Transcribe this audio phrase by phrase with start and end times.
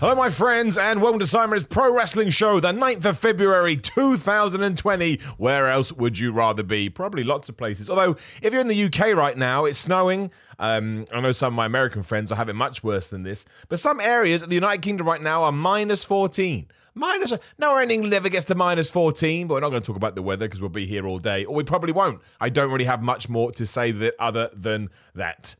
[0.00, 5.20] Hello, my friends, and welcome to Simon's Pro Wrestling Show, the 9th of February 2020.
[5.36, 6.88] Where else would you rather be?
[6.88, 7.90] Probably lots of places.
[7.90, 10.30] Although, if you're in the UK right now, it's snowing.
[10.58, 13.78] Um, I know some of my American friends are having much worse than this, but
[13.78, 16.66] some areas of the United Kingdom right now are minus 14.
[16.94, 19.96] Minus, nowhere in England ever gets to minus 14, but we're not going to talk
[19.96, 22.22] about the weather because we'll be here all day, or we probably won't.
[22.40, 25.56] I don't really have much more to say that other than that.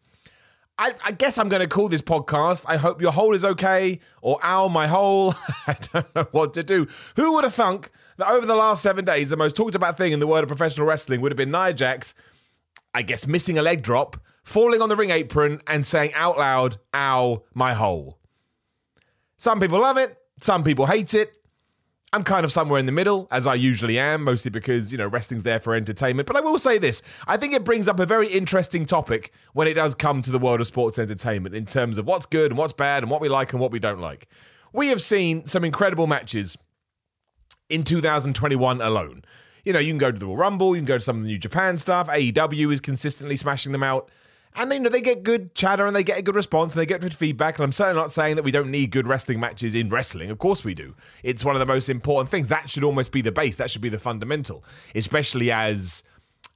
[0.81, 2.65] I, I, guess I'm going to call this podcast.
[2.67, 5.35] I hope your hole is okay, or ow, my hole.
[5.67, 6.87] I don't know what to do.
[7.17, 10.13] Who would have thunk that over the last seven days, the most talked about thing
[10.13, 12.15] in the world of professional wrestling would have been Nia Jax,
[12.95, 16.79] I guess, missing a leg drop, falling on the ring apron, and saying out loud,
[16.95, 18.19] ow, my hole.
[19.37, 21.37] Some people love it, some people hate it.
[22.13, 25.07] I'm kind of somewhere in the middle, as I usually am, mostly because, you know,
[25.07, 26.27] wrestling's there for entertainment.
[26.27, 29.69] But I will say this I think it brings up a very interesting topic when
[29.69, 32.59] it does come to the world of sports entertainment in terms of what's good and
[32.59, 34.29] what's bad and what we like and what we don't like.
[34.73, 36.59] We have seen some incredible matches
[37.69, 39.23] in 2021 alone.
[39.65, 41.23] You know, you can go to the Royal Rumble, you can go to some of
[41.23, 42.09] the New Japan stuff.
[42.09, 44.11] AEW is consistently smashing them out.
[44.57, 46.81] And they you know they get good chatter and they get a good response and
[46.81, 47.57] they get good feedback.
[47.59, 50.31] And I'm certainly not saying that we don't need good wrestling matches in wrestling.
[50.31, 50.95] Of course we do.
[51.23, 52.49] It's one of the most important things.
[52.49, 53.57] That should almost be the base.
[53.57, 54.65] That should be the fundamental.
[54.95, 56.03] Especially as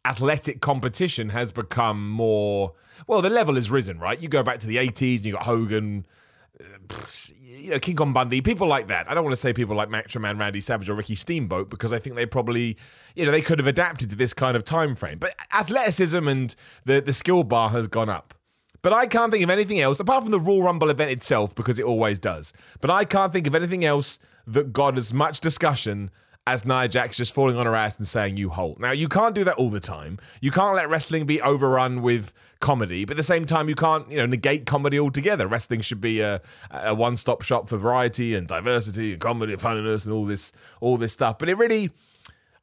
[0.05, 2.73] athletic competition has become more
[3.07, 4.21] well, the level has risen, right?
[4.21, 6.07] You go back to the 80s and you got Hogan,
[7.43, 9.11] you know, King Kong Bundy, people like that.
[9.11, 11.93] I don't want to say people like Macho Man Randy Savage or Ricky Steamboat because
[11.93, 12.77] I think they probably,
[13.15, 15.19] you know, they could have adapted to this kind of time frame.
[15.19, 18.35] But athleticism and the, the skill bar has gone up.
[18.83, 21.79] But I can't think of anything else, apart from the Royal Rumble event itself, because
[21.79, 22.53] it always does.
[22.81, 26.11] But I can't think of anything else that got as much discussion
[26.47, 28.79] as Nia Jax just falling on her ass and saying you hold.
[28.79, 30.19] Now you can't do that all the time.
[30.41, 34.11] You can't let wrestling be overrun with comedy, but at the same time you can't,
[34.11, 35.47] you know, negate comedy altogether.
[35.47, 40.05] Wrestling should be a, a one-stop shop for variety and diversity and comedy and funniness
[40.05, 41.39] and all this all this stuff.
[41.39, 41.91] But it really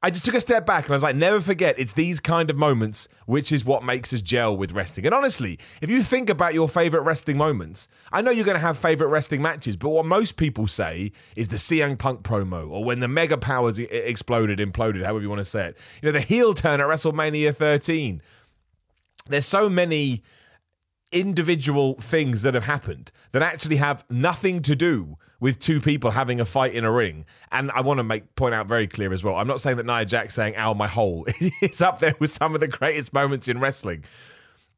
[0.04, 2.50] I just took a step back and I was like, never forget, it's these kind
[2.50, 5.06] of moments which is what makes us gel with wrestling.
[5.06, 8.62] And honestly, if you think about your favorite wrestling moments, I know you're going to
[8.62, 12.84] have favorite wrestling matches, but what most people say is the CM Punk promo or
[12.84, 15.78] when the Mega Powers exploded, imploded, however you want to say it.
[16.02, 18.24] You know, the heel turn at WrestleMania 13.
[19.28, 20.24] There's so many
[21.12, 26.40] individual things that have happened that actually have nothing to do with two people having
[26.40, 27.26] a fight in a ring.
[27.52, 29.36] And I want to make point out very clear as well.
[29.36, 31.26] I'm not saying that Nia Jax saying "ow my hole"
[31.62, 34.04] is up there with some of the greatest moments in wrestling.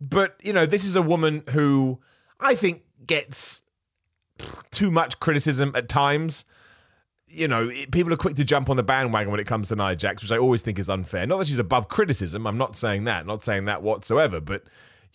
[0.02, 2.00] But, you know, this is a woman who
[2.40, 3.62] I think gets
[4.72, 6.46] too much criticism at times.
[7.28, 9.96] You know, people are quick to jump on the bandwagon when it comes to Nia
[9.96, 11.26] Jax, which I always think is unfair.
[11.26, 12.46] Not that she's above criticism.
[12.46, 13.26] I'm not saying that.
[13.26, 14.40] Not saying that whatsoever.
[14.40, 14.64] But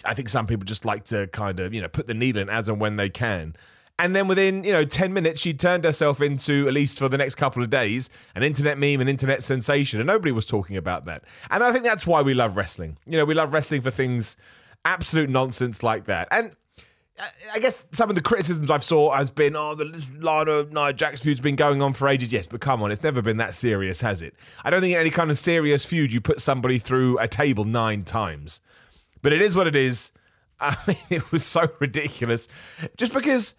[0.04, 2.48] I think some people just like to kind of, you know, put the needle in
[2.48, 3.54] as and when they can.
[4.00, 7.18] And then within, you know, 10 minutes, she turned herself into, at least for the
[7.18, 9.98] next couple of days, an internet meme, an internet sensation.
[9.98, 11.24] And nobody was talking about that.
[11.50, 12.96] And I think that's why we love wrestling.
[13.06, 14.36] You know, we love wrestling for things,
[14.84, 16.28] absolute nonsense like that.
[16.30, 16.54] And
[17.18, 20.92] uh, I guess some of the criticisms I've saw has been, oh, the Lana Nia
[20.92, 22.32] Jax feud's been going on for ages.
[22.32, 24.36] Yes, but come on, it's never been that serious, has it?
[24.62, 27.64] I don't think in any kind of serious feud you put somebody through a table
[27.64, 28.60] nine times.
[29.22, 30.12] But it is what it is.
[30.60, 32.48] I mean, it was so ridiculous.
[32.96, 33.54] Just because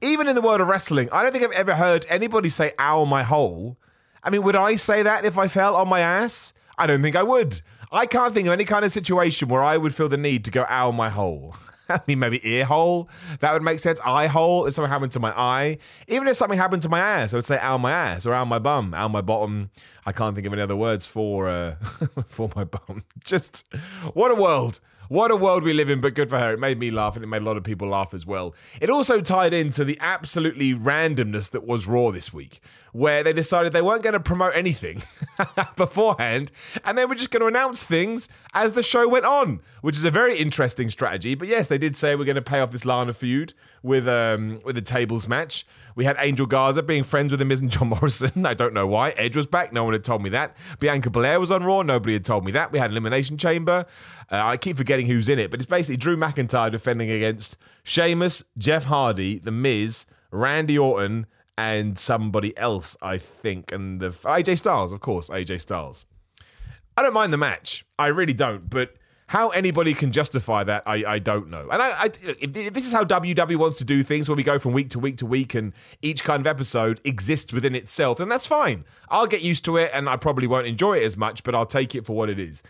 [0.00, 3.04] even in the world of wrestling, I don't think I've ever heard anybody say, ow,
[3.04, 3.76] my hole.
[4.22, 6.52] I mean, would I say that if I fell on my ass?
[6.76, 7.60] I don't think I would.
[7.92, 10.50] I can't think of any kind of situation where I would feel the need to
[10.50, 11.54] go, ow, my hole.
[12.00, 13.08] I mean, maybe ear hole.
[13.40, 14.00] That would make sense.
[14.04, 14.66] Eye hole.
[14.66, 15.78] If something happened to my eye.
[16.08, 18.44] Even if something happened to my ass, I would say, ow, my ass, or ow,
[18.44, 19.70] my bum, ow, my bottom.
[20.04, 21.76] I can't think of any other words for uh,
[22.28, 23.04] for my bum.
[23.24, 23.64] Just
[24.14, 24.80] what a world.
[25.12, 26.54] What a world we live in, but good for her.
[26.54, 28.54] It made me laugh and it made a lot of people laugh as well.
[28.80, 32.62] It also tied into the absolutely randomness that was Raw this week,
[32.92, 35.02] where they decided they weren't going to promote anything
[35.76, 36.50] beforehand
[36.82, 40.04] and they were just going to announce things as the show went on, which is
[40.06, 41.34] a very interesting strategy.
[41.34, 44.62] But yes, they did say we're going to pay off this Lana feud with um,
[44.64, 45.66] with a tables match.
[45.94, 48.46] We had Angel Garza being friends with Miz and John Morrison.
[48.46, 49.10] I don't know why.
[49.10, 49.72] Edge was back.
[49.72, 50.56] No one had told me that.
[50.78, 51.82] Bianca Belair was on Raw.
[51.82, 52.72] Nobody had told me that.
[52.72, 53.86] We had Elimination Chamber.
[54.30, 58.44] Uh, I keep forgetting who's in it, but it's basically Drew McIntyre defending against Sheamus,
[58.58, 61.26] Jeff Hardy, The Miz, Randy Orton,
[61.58, 63.72] and somebody else, I think.
[63.72, 66.06] And the AJ Styles, of course, AJ Styles.
[66.96, 67.84] I don't mind the match.
[67.98, 68.68] I really don't.
[68.68, 68.94] But
[69.32, 71.66] how anybody can justify that, I, I don't know.
[71.70, 74.58] And I, I if, this is how WWE wants to do things, where we go
[74.58, 78.28] from week to week to week, and each kind of episode exists within itself, then
[78.28, 78.84] that's fine.
[79.08, 81.64] I'll get used to it, and I probably won't enjoy it as much, but I'll
[81.64, 82.62] take it for what it is.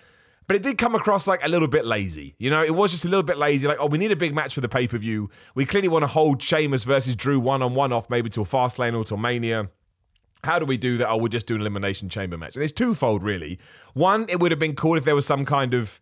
[0.46, 2.36] But it did come across like a little bit lazy.
[2.38, 3.66] You know, it was just a little bit lazy.
[3.66, 5.30] Like, oh, we need a big match for the pay per view.
[5.56, 8.96] We clearly want to hold Sheamus versus Drew one on one off maybe till Fastlane
[8.96, 9.68] or till Mania.
[10.44, 11.08] How do we do that?
[11.08, 12.54] Oh, we'll just do an Elimination Chamber match.
[12.54, 13.58] And it's twofold, really.
[13.94, 16.00] One, it would have been cool if there was some kind of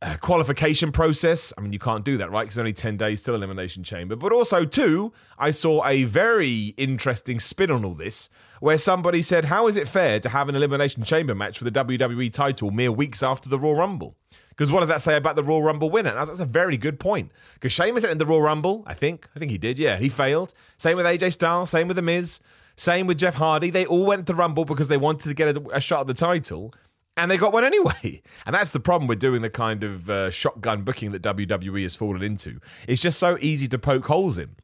[0.00, 1.52] uh, qualification process.
[1.58, 2.44] I mean, you can't do that, right?
[2.44, 4.16] Because only 10 days till Elimination Chamber.
[4.16, 8.28] But also, two, I saw a very interesting spin on all this
[8.60, 11.72] where somebody said, How is it fair to have an Elimination Chamber match for the
[11.72, 14.14] WWE title mere weeks after the Royal Rumble?
[14.50, 16.14] Because what does that say about the Royal Rumble winner?
[16.14, 17.30] That's a very good point.
[17.54, 19.28] Because Sheamus entered the Royal Rumble, I think.
[19.34, 19.98] I think he did, yeah.
[19.98, 20.52] He failed.
[20.78, 22.40] Same with AJ Styles, same with The Miz.
[22.74, 23.70] Same with Jeff Hardy.
[23.70, 26.06] They all went to the Rumble because they wanted to get a, a shot at
[26.06, 26.72] the title
[27.18, 28.22] and they got one anyway.
[28.46, 31.94] And that's the problem with doing the kind of uh, shotgun booking that WWE has
[31.94, 32.60] fallen into.
[32.86, 34.56] It's just so easy to poke holes in.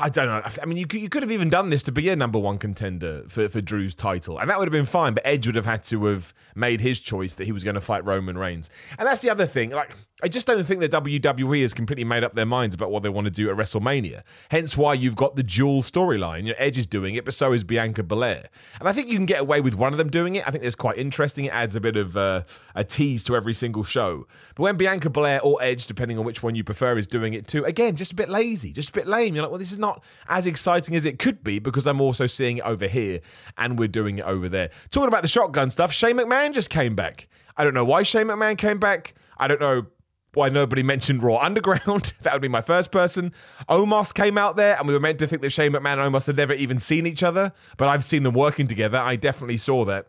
[0.00, 0.42] I don't know.
[0.62, 2.58] I mean, you could, you could have even done this to be a number one
[2.58, 5.14] contender for, for Drew's title, and that would have been fine.
[5.14, 7.80] But Edge would have had to have made his choice that he was going to
[7.80, 8.68] fight Roman Reigns,
[8.98, 9.70] and that's the other thing.
[9.70, 13.02] Like, I just don't think the WWE has completely made up their minds about what
[13.02, 14.22] they want to do at WrestleMania.
[14.50, 16.44] Hence, why you've got the dual storyline.
[16.44, 18.48] You know, Edge is doing it, but so is Bianca Belair,
[18.80, 20.48] and I think you can get away with one of them doing it.
[20.48, 21.44] I think it's quite interesting.
[21.44, 22.44] It adds a bit of uh,
[22.74, 24.26] a tease to every single show.
[24.54, 27.46] But when Bianca Belair or Edge, depending on which one you prefer, is doing it
[27.46, 29.34] too, again, just a bit lazy, just a bit lame.
[29.34, 32.26] You're like, well, this is not as exciting as it could be because I'm also
[32.26, 33.20] seeing it over here
[33.58, 34.70] and we're doing it over there.
[34.90, 37.28] Talking about the shotgun stuff, Shane McMahon just came back.
[37.58, 39.12] I don't know why Shane McMahon came back.
[39.36, 39.86] I don't know
[40.36, 42.12] why nobody mentioned Raw Underground.
[42.22, 43.32] that would be my first person.
[43.68, 46.26] Omos came out there, and we were meant to think that Shane McMahon and Omos
[46.26, 48.98] had never even seen each other, but I've seen them working together.
[48.98, 50.06] I definitely saw that.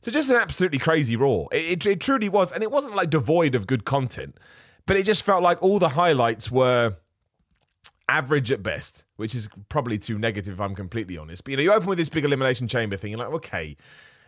[0.00, 1.46] So just an absolutely crazy Raw.
[1.50, 4.38] It, it, it truly was, and it wasn't like devoid of good content,
[4.86, 6.96] but it just felt like all the highlights were
[8.08, 11.44] average at best, which is probably too negative if I'm completely honest.
[11.44, 13.76] But you know, you open with this big elimination chamber thing, you're like, okay,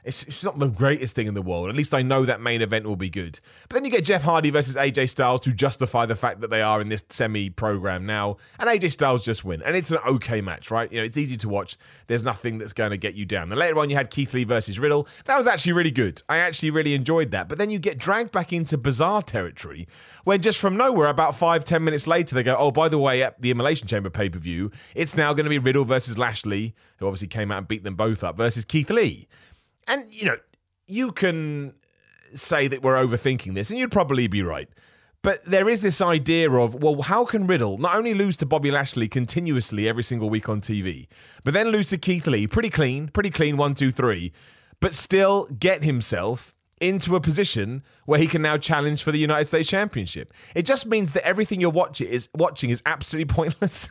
[0.06, 1.68] it's, it's not the greatest thing in the world.
[1.68, 3.40] At least I know that main event will be good.
[3.68, 6.62] But then you get Jeff Hardy versus AJ Styles to justify the fact that they
[6.62, 9.62] are in this semi program now, and AJ Styles just win.
[9.62, 10.90] And it's an okay match, right?
[10.90, 11.76] You know, it's easy to watch.
[12.06, 13.50] There's nothing that's going to get you down.
[13.50, 15.08] And later on, you had Keith Lee versus Riddle.
[15.24, 16.22] That was actually really good.
[16.28, 17.48] I actually really enjoyed that.
[17.48, 19.88] But then you get dragged back into bizarre territory
[20.22, 23.22] when just from nowhere, about five, ten minutes later, they go, oh, by the way,
[23.22, 26.74] at the Elimination Chamber pay per view, it's now going to be Riddle versus Lashley,
[26.98, 29.28] who obviously came out and beat them both up, versus Keith Lee.
[29.86, 30.36] And, you know,
[30.86, 31.74] you can
[32.34, 34.68] say that we're overthinking this, and you'd probably be right.
[35.22, 38.70] But there is this idea of, well, how can Riddle not only lose to Bobby
[38.70, 41.08] Lashley continuously every single week on TV,
[41.42, 44.32] but then lose to Keith Lee, pretty clean, pretty clean, one, two, three,
[44.80, 49.46] but still get himself into a position where he can now challenge for the United
[49.46, 50.32] States Championship.
[50.54, 53.88] It just means that everything you're watching is watching is absolutely pointless.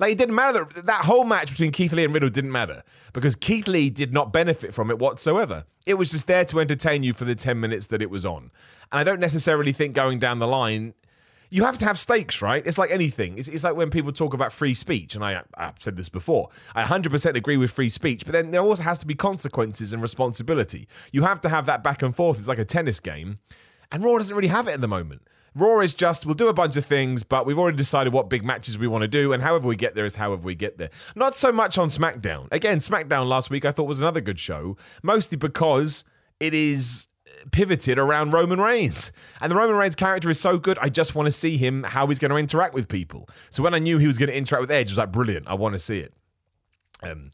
[0.00, 2.82] like it didn't matter that that whole match between Keith Lee and Riddle didn't matter
[3.12, 5.64] because Keith Lee did not benefit from it whatsoever.
[5.84, 8.50] It was just there to entertain you for the 10 minutes that it was on.
[8.90, 10.94] And I don't necessarily think going down the line
[11.50, 12.66] you have to have stakes, right?
[12.66, 13.38] It's like anything.
[13.38, 16.48] It's, it's like when people talk about free speech, and I, I've said this before.
[16.74, 20.02] I 100% agree with free speech, but then there also has to be consequences and
[20.02, 20.88] responsibility.
[21.12, 22.38] You have to have that back and forth.
[22.38, 23.38] It's like a tennis game,
[23.92, 25.22] and Raw doesn't really have it at the moment.
[25.54, 28.44] Raw is just, we'll do a bunch of things, but we've already decided what big
[28.44, 30.90] matches we want to do, and however we get there is however we get there.
[31.14, 32.48] Not so much on SmackDown.
[32.52, 36.04] Again, SmackDown last week I thought was another good show, mostly because
[36.40, 37.05] it is
[37.52, 39.12] pivoted around Roman Reigns.
[39.40, 42.06] And the Roman Reigns character is so good, I just want to see him, how
[42.06, 43.28] he's going to interact with people.
[43.50, 45.46] So when I knew he was going to interact with Edge, I was like, brilliant,
[45.48, 46.12] I want to see it.
[47.02, 47.30] Um,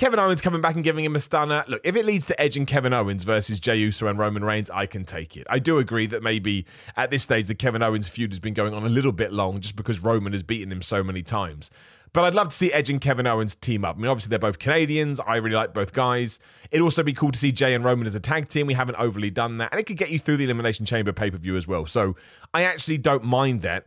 [0.00, 1.62] Kevin Owens coming back and giving him a stunner.
[1.68, 4.70] Look, if it leads to Edge and Kevin Owens versus Jey Uso and Roman Reigns,
[4.70, 5.46] I can take it.
[5.50, 6.64] I do agree that maybe
[6.96, 9.60] at this stage the Kevin Owens feud has been going on a little bit long
[9.60, 11.70] just because Roman has beaten him so many times.
[12.12, 13.96] But I'd love to see Edge and Kevin Owens team up.
[13.96, 15.20] I mean, obviously, they're both Canadians.
[15.20, 16.40] I really like both guys.
[16.70, 18.66] It'd also be cool to see Jey and Roman as a tag team.
[18.66, 19.70] We haven't overly done that.
[19.72, 21.86] And it could get you through the Elimination Chamber pay per view as well.
[21.86, 22.16] So
[22.52, 23.86] I actually don't mind that.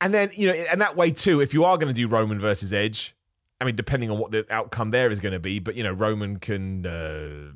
[0.00, 2.40] And then, you know, and that way too, if you are going to do Roman
[2.40, 3.14] versus Edge,
[3.60, 5.92] I mean, depending on what the outcome there is going to be, but you know,
[5.92, 6.86] Roman can.
[6.86, 7.52] Uh,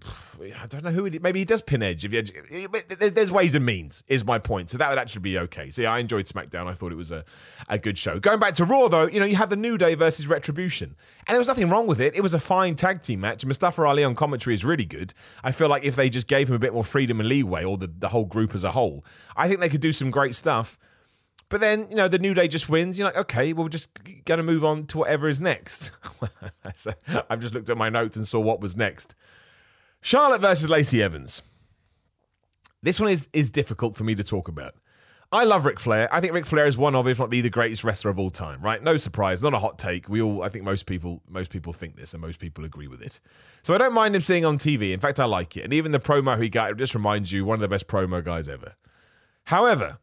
[0.61, 1.09] I don't know who.
[1.21, 2.05] Maybe he does pin Edge.
[2.05, 4.69] If you, there's ways and means, is my point.
[4.69, 5.71] So that would actually be okay.
[5.71, 6.67] So yeah, I enjoyed SmackDown.
[6.67, 7.25] I thought it was a,
[7.71, 8.21] a good show.
[8.21, 10.95] Going back to Raw, though, you know, you have the New Day versus Retribution,
[11.27, 12.15] and there was nothing wrong with it.
[12.15, 13.47] It was a fine tag team match.
[13.47, 15.15] Mustafa Ali on commentary is really good.
[15.43, 17.79] I feel like if they just gave him a bit more freedom and leeway, or
[17.79, 19.07] the the whole group as a whole,
[19.37, 20.79] I think they could do some great stuff.
[21.49, 22.99] But then, you know, the New Day just wins.
[22.99, 23.91] You're like, okay, well, we're just
[24.25, 25.91] going to move on to whatever is next.
[27.31, 29.15] I've just looked at my notes and saw what was next.
[30.01, 31.43] Charlotte versus Lacey Evans.
[32.83, 34.75] This one is is difficult for me to talk about.
[35.33, 36.13] I love Ric Flair.
[36.15, 38.31] I think Ric Flair is one of, if not the, the greatest wrestler of all
[38.31, 38.61] time.
[38.61, 38.83] Right?
[38.83, 39.43] No surprise.
[39.43, 40.09] Not a hot take.
[40.09, 43.03] We all, I think, most people, most people think this, and most people agree with
[43.03, 43.19] it.
[43.63, 44.93] So I don't mind him seeing on TV.
[44.93, 45.63] In fact, I like it.
[45.63, 48.23] And even the promo he got, it just reminds you one of the best promo
[48.23, 48.75] guys ever.
[49.45, 49.99] However,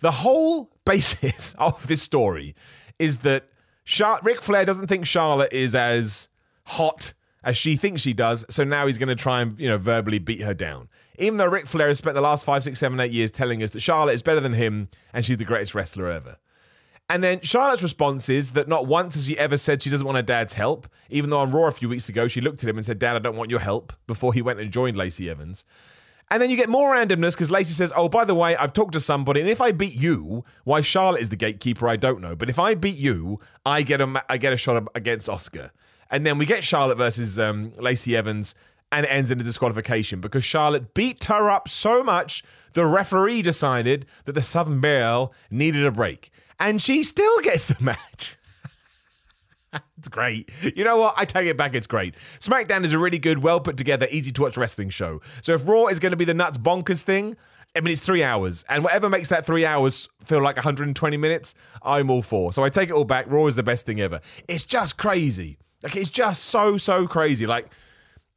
[0.00, 2.54] the whole basis of this story
[2.98, 3.48] is that
[3.84, 6.28] Char- Ric Flair doesn't think Charlotte is as
[6.64, 8.44] hot as she thinks she does.
[8.50, 10.88] So now he's going to try and you know verbally beat her down.
[11.18, 13.70] Even though Ric Flair has spent the last five, six, seven, eight years telling us
[13.70, 16.36] that Charlotte is better than him and she's the greatest wrestler ever.
[17.10, 20.16] And then Charlotte's response is that not once has she ever said she doesn't want
[20.16, 22.76] her dad's help, even though on Raw a few weeks ago she looked at him
[22.76, 25.64] and said, Dad, I don't want your help, before he went and joined Lacey Evans.
[26.30, 28.92] And then you get more randomness because Lacey says, Oh, by the way, I've talked
[28.92, 32.36] to somebody, and if I beat you, why Charlotte is the gatekeeper, I don't know.
[32.36, 35.70] But if I beat you, I get a, I get a shot against Asuka.
[36.10, 38.54] And then we get Charlotte versus um, Lacey Evans,
[38.92, 43.42] and it ends in a disqualification because Charlotte beat her up so much, the referee
[43.42, 46.30] decided that the Southern Belle needed a break.
[46.58, 48.36] And she still gets the match.
[49.98, 50.50] it's great.
[50.76, 51.14] You know what?
[51.16, 51.74] I take it back.
[51.74, 52.14] It's great.
[52.40, 55.20] SmackDown is a really good, well put together, easy to watch wrestling show.
[55.42, 57.36] So if Raw is going to be the nuts bonkers thing,
[57.76, 61.54] I mean, it's three hours, and whatever makes that three hours feel like 120 minutes,
[61.82, 62.52] I'm all for.
[62.52, 63.26] So I take it all back.
[63.28, 64.20] Raw is the best thing ever.
[64.48, 65.58] It's just crazy.
[65.82, 67.46] Like, it's just so, so crazy.
[67.46, 67.70] Like,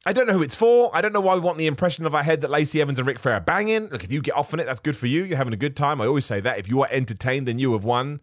[0.06, 0.88] I don't know who it's for.
[0.94, 3.08] I don't know why we want the impression of our head that Lacey Evans and
[3.08, 3.88] Ric Flair are banging.
[3.88, 5.24] Look, if you get off on it, that's good for you.
[5.24, 6.00] You're having a good time.
[6.00, 6.58] I always say that.
[6.58, 8.20] If you are entertained, then you have won.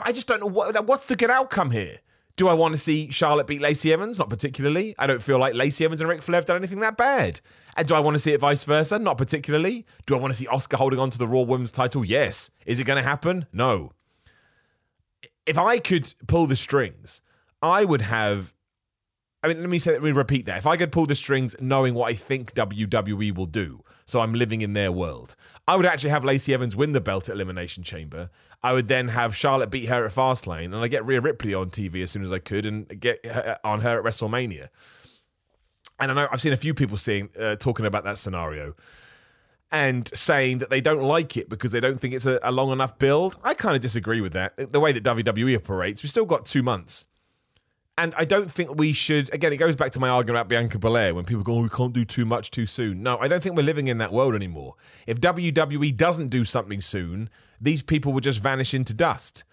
[0.00, 1.98] I just don't know what, what's the good outcome here.
[2.40, 4.18] Do I want to see Charlotte beat Lacey Evans?
[4.18, 4.94] Not particularly.
[4.98, 7.42] I don't feel like Lacey Evans and Ric Flair have done anything that bad.
[7.76, 8.98] And do I want to see it vice versa?
[8.98, 9.84] Not particularly.
[10.06, 12.02] Do I want to see Asuka holding on to the Raw Women's title?
[12.02, 12.50] Yes.
[12.64, 13.44] Is it going to happen?
[13.52, 13.92] No.
[15.44, 17.20] If I could pull the strings,
[17.60, 18.54] I would have
[19.42, 20.56] I mean, let me say, let me repeat that.
[20.56, 24.34] If I could pull the strings knowing what I think WWE will do, so I'm
[24.34, 25.36] living in their world,
[25.68, 28.30] I would actually have Lacey Evans win the belt at Elimination Chamber.
[28.62, 31.70] I would then have Charlotte beat her at Fastlane, and I get Rhea Ripley on
[31.70, 34.68] TV as soon as I could, and get her, on her at WrestleMania.
[35.98, 38.74] And I know I've seen a few people saying uh, talking about that scenario
[39.70, 42.72] and saying that they don't like it because they don't think it's a, a long
[42.72, 43.38] enough build.
[43.44, 44.72] I kind of disagree with that.
[44.72, 47.04] The way that WWE operates, we've still got two months.
[48.00, 49.30] And I don't think we should.
[49.34, 51.68] Again, it goes back to my argument about Bianca Belair when people go, oh, we
[51.68, 53.02] can't do too much too soon.
[53.02, 54.76] No, I don't think we're living in that world anymore.
[55.06, 57.28] If WWE doesn't do something soon,
[57.60, 59.44] these people will just vanish into dust.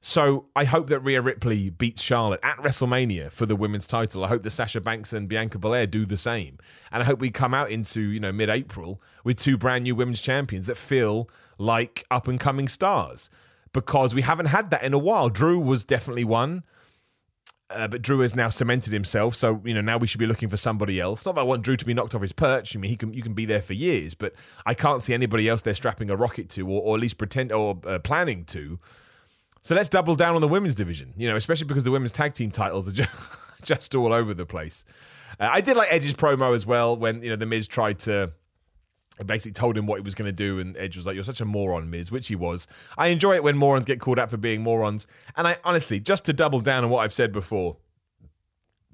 [0.00, 4.24] So I hope that Rhea Ripley beats Charlotte at WrestleMania for the women's title.
[4.24, 6.58] I hope that Sasha Banks and Bianca Belair do the same.
[6.90, 10.20] And I hope we come out into, you know, mid-April with two brand new women's
[10.20, 13.30] champions that feel like up and coming stars.
[13.72, 15.28] Because we haven't had that in a while.
[15.28, 16.64] Drew was definitely one.
[17.68, 20.48] Uh, but Drew has now cemented himself, so you know now we should be looking
[20.48, 21.26] for somebody else.
[21.26, 22.76] Not that I want Drew to be knocked off his perch.
[22.76, 25.48] I mean, he can you can be there for years, but I can't see anybody
[25.48, 28.78] else they're strapping a rocket to, or, or at least pretend or uh, planning to.
[29.62, 31.12] So let's double down on the women's division.
[31.16, 33.10] You know, especially because the women's tag team titles are just,
[33.62, 34.84] just all over the place.
[35.40, 38.32] Uh, I did like Edge's promo as well when you know the Miz tried to
[39.18, 41.24] I basically told him what he was going to do, and Edge was like, "You're
[41.24, 42.66] such a moron, Miz," which he was.
[42.98, 45.06] I enjoy it when morons get called out for being morons,
[45.36, 47.78] and I honestly, just to double down on what I've said before,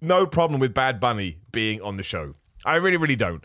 [0.01, 2.35] no problem with Bad Bunny being on the show.
[2.65, 3.45] I really, really don't.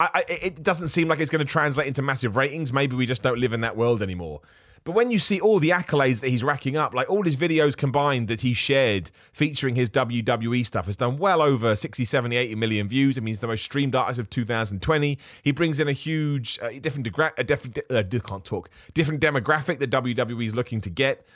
[0.00, 2.72] I, I, it doesn't seem like it's going to translate into massive ratings.
[2.72, 4.40] Maybe we just don't live in that world anymore.
[4.88, 7.76] But when you see all the accolades that he's racking up, like all his videos
[7.76, 12.54] combined that he shared featuring his WWE stuff, has done well over 60, 70, 80
[12.54, 13.18] million views.
[13.18, 15.18] I mean, he's the most streamed artist of 2020.
[15.42, 19.78] He brings in a huge, uh, different, degra- a different, uh, can't talk, different demographic
[19.80, 21.26] that WWE is looking to get.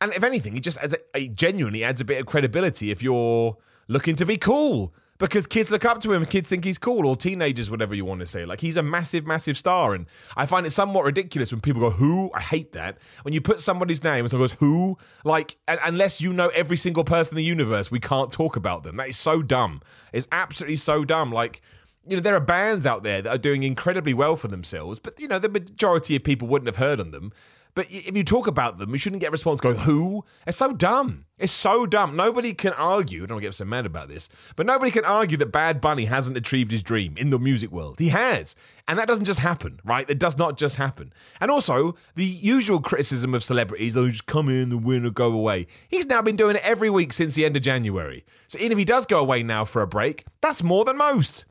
[0.00, 3.56] And if anything, he just adds a, genuinely adds a bit of credibility if you're
[3.86, 7.14] looking to be cool because kids look up to him, kids think he's cool, or
[7.14, 8.44] teenagers, whatever you want to say.
[8.44, 11.90] Like he's a massive, massive star, and I find it somewhat ridiculous when people go,
[11.90, 16.20] "Who?" I hate that when you put somebody's name and someone goes, "Who?" Like unless
[16.20, 18.96] you know every single person in the universe, we can't talk about them.
[18.96, 19.82] That is so dumb.
[20.12, 21.30] It's absolutely so dumb.
[21.30, 21.60] Like
[22.08, 25.20] you know, there are bands out there that are doing incredibly well for themselves, but
[25.20, 27.32] you know, the majority of people wouldn't have heard on them.
[27.74, 30.24] But if you talk about them, you shouldn't get a response going, who?
[30.46, 31.24] It's so dumb.
[31.38, 32.16] It's so dumb.
[32.16, 35.46] Nobody can argue, I don't get so mad about this, but nobody can argue that
[35.46, 37.98] Bad Bunny hasn't achieved his dream in the music world.
[37.98, 38.54] He has.
[38.86, 40.08] And that doesn't just happen, right?
[40.10, 41.12] It does not just happen.
[41.40, 45.66] And also, the usual criticism of celebrities, they'll just come in, the or go away.
[45.88, 48.24] He's now been doing it every week since the end of January.
[48.48, 51.46] So even if he does go away now for a break, that's more than most.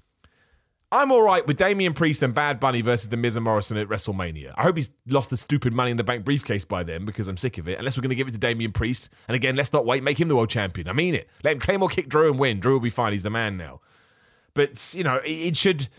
[0.92, 3.88] I'm all right with Damian Priest and Bad Bunny versus The Miz and Morrison at
[3.88, 4.54] WrestleMania.
[4.58, 7.38] I hope he's lost the stupid Money in the Bank briefcase by then because I'm
[7.38, 7.78] sick of it.
[7.78, 9.10] Unless we're going to give it to Damian Priest.
[9.28, 10.02] And again, let's not wait.
[10.02, 10.90] Make him the world champion.
[10.90, 11.30] I mean it.
[11.44, 12.60] Let him claim or kick Drew and win.
[12.60, 13.12] Drew will be fine.
[13.12, 13.82] He's the man now.
[14.56, 15.90] But you know, it, it should.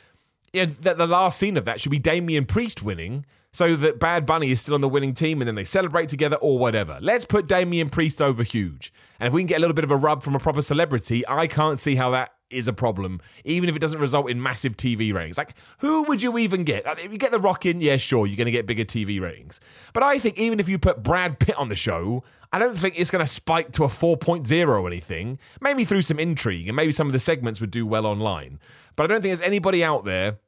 [0.52, 4.26] Yeah, the, the last scene of that should be Damian Priest winning, so that Bad
[4.26, 6.98] Bunny is still on the winning team, and then they celebrate together or whatever.
[7.00, 9.92] Let's put Damian Priest over huge, and if we can get a little bit of
[9.92, 13.68] a rub from a proper celebrity, I can't see how that is a problem, even
[13.68, 15.38] if it doesn't result in massive TV ratings.
[15.38, 16.84] Like, who would you even get?
[16.98, 19.60] If you get The Rock in, yeah, sure, you're going to get bigger TV ratings.
[19.92, 22.98] But I think even if you put Brad Pitt on the show, I don't think
[22.98, 25.38] it's going to spike to a 4.0 or anything.
[25.60, 28.58] Maybe through some intrigue, and maybe some of the segments would do well online.
[28.96, 30.38] But I don't think there's anybody out there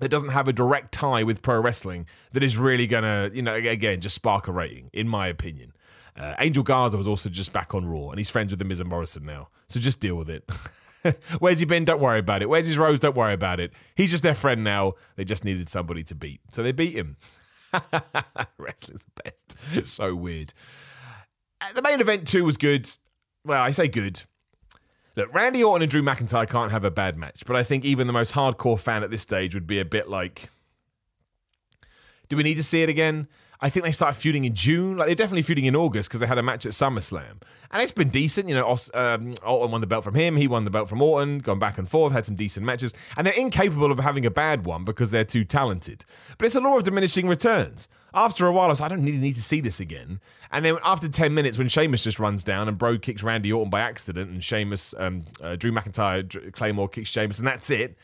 [0.00, 3.42] that doesn't have a direct tie with pro wrestling that is really going to, you
[3.42, 5.72] know, again, just spark a rating, in my opinion.
[6.16, 8.80] Uh, Angel Garza was also just back on Raw, and he's friends with the Miz
[8.80, 9.48] and Morrison now.
[9.68, 10.48] So just deal with it.
[11.38, 11.84] Where's he been?
[11.84, 12.48] Don't worry about it.
[12.48, 13.00] Where's his rose?
[13.00, 13.72] Don't worry about it.
[13.94, 14.94] He's just their friend now.
[15.16, 16.40] They just needed somebody to beat.
[16.52, 17.16] So they beat him.
[18.58, 19.56] Wrestling's the best.
[19.72, 20.52] It's so weird.
[21.60, 22.88] Uh, the main event, too, was good.
[23.44, 24.22] Well, I say good.
[25.16, 28.06] Look, Randy Orton and Drew McIntyre can't have a bad match, but I think even
[28.06, 30.48] the most hardcore fan at this stage would be a bit like,
[32.28, 33.26] do we need to see it again?
[33.60, 34.96] I think they started feuding in June.
[34.96, 37.92] Like they're definitely feuding in August because they had a match at SummerSlam, and it's
[37.92, 38.48] been decent.
[38.48, 40.36] You know, um, Orton won the belt from him.
[40.36, 41.38] He won the belt from Orton.
[41.38, 44.64] Gone back and forth, had some decent matches, and they're incapable of having a bad
[44.64, 46.04] one because they're too talented.
[46.36, 47.88] But it's a law of diminishing returns.
[48.14, 50.20] After a while, I was like, I don't really need to see this again.
[50.50, 53.70] And then after ten minutes, when Sheamus just runs down and Brogue kicks Randy Orton
[53.70, 57.96] by accident, and Sheamus, um, uh, Drew McIntyre, Claymore kicks Sheamus, and that's it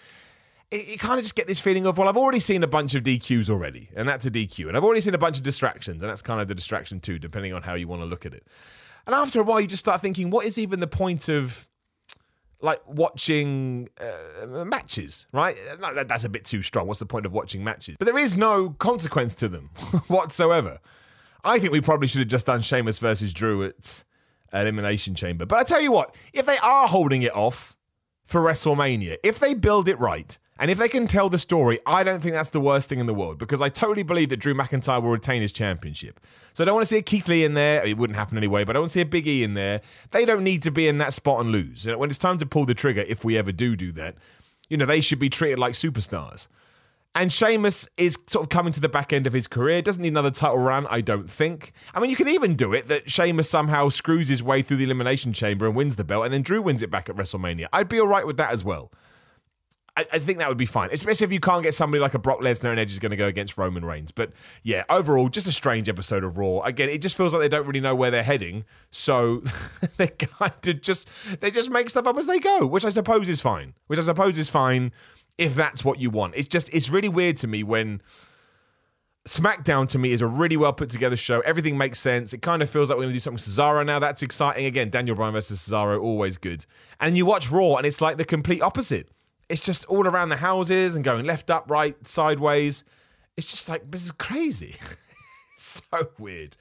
[0.74, 3.02] you kind of just get this feeling of, well, I've already seen a bunch of
[3.02, 4.68] DQs already, and that's a DQ.
[4.68, 7.18] And I've already seen a bunch of distractions, and that's kind of the distraction too,
[7.18, 8.46] depending on how you want to look at it.
[9.06, 11.68] And after a while, you just start thinking, what is even the point of
[12.60, 15.56] like watching uh, matches, right?
[16.06, 16.86] That's a bit too strong.
[16.86, 17.96] What's the point of watching matches?
[17.98, 19.68] But there is no consequence to them
[20.08, 20.80] whatsoever.
[21.44, 24.04] I think we probably should have just done Sheamus versus Drew at
[24.52, 25.44] Elimination Chamber.
[25.44, 27.76] But I tell you what, if they are holding it off
[28.24, 32.04] for WrestleMania, if they build it right, and if they can tell the story, I
[32.04, 34.54] don't think that's the worst thing in the world because I totally believe that Drew
[34.54, 36.20] McIntyre will retain his championship.
[36.52, 37.84] So I don't want to see a Keith Lee in there.
[37.84, 39.80] It wouldn't happen anyway, but I don't want to see a Big E in there.
[40.12, 41.84] They don't need to be in that spot and lose.
[41.84, 44.14] You know, when it's time to pull the trigger, if we ever do do that,
[44.68, 46.46] you know, they should be treated like superstars.
[47.16, 49.82] And Sheamus is sort of coming to the back end of his career.
[49.82, 51.72] Doesn't need another title run, I don't think.
[51.94, 54.84] I mean, you can even do it that Sheamus somehow screws his way through the
[54.84, 57.66] Elimination Chamber and wins the belt, and then Drew wins it back at WrestleMania.
[57.72, 58.90] I'd be all right with that as well.
[59.96, 62.18] I, I, think that would be fine, especially if you can't get somebody like a
[62.18, 64.10] Brock Lesnar and Edge is going to go against Roman Reigns.
[64.10, 66.60] But yeah, overall, just a strange episode of Raw.
[66.60, 69.42] Again, it just feels like they don't really know where they're heading, so
[69.96, 71.08] they kind of just
[71.40, 73.74] they just make stuff up as they go, which I suppose is fine.
[73.86, 74.92] Which I suppose is fine
[75.38, 76.34] if that's what you want.
[76.36, 78.02] It's just it's really weird to me when.
[79.26, 81.40] SmackDown to me is a really well put together show.
[81.46, 82.34] Everything makes sense.
[82.34, 83.98] It kind of feels like we're going to do something with Cesaro now.
[83.98, 84.66] That's exciting.
[84.66, 86.66] Again, Daniel Bryan versus Cesaro, always good.
[87.00, 89.08] And you watch Raw, and it's like the complete opposite
[89.54, 92.82] it's just all around the houses and going left, up, right, sideways.
[93.36, 94.74] It's just like this is crazy.
[95.56, 96.56] so weird.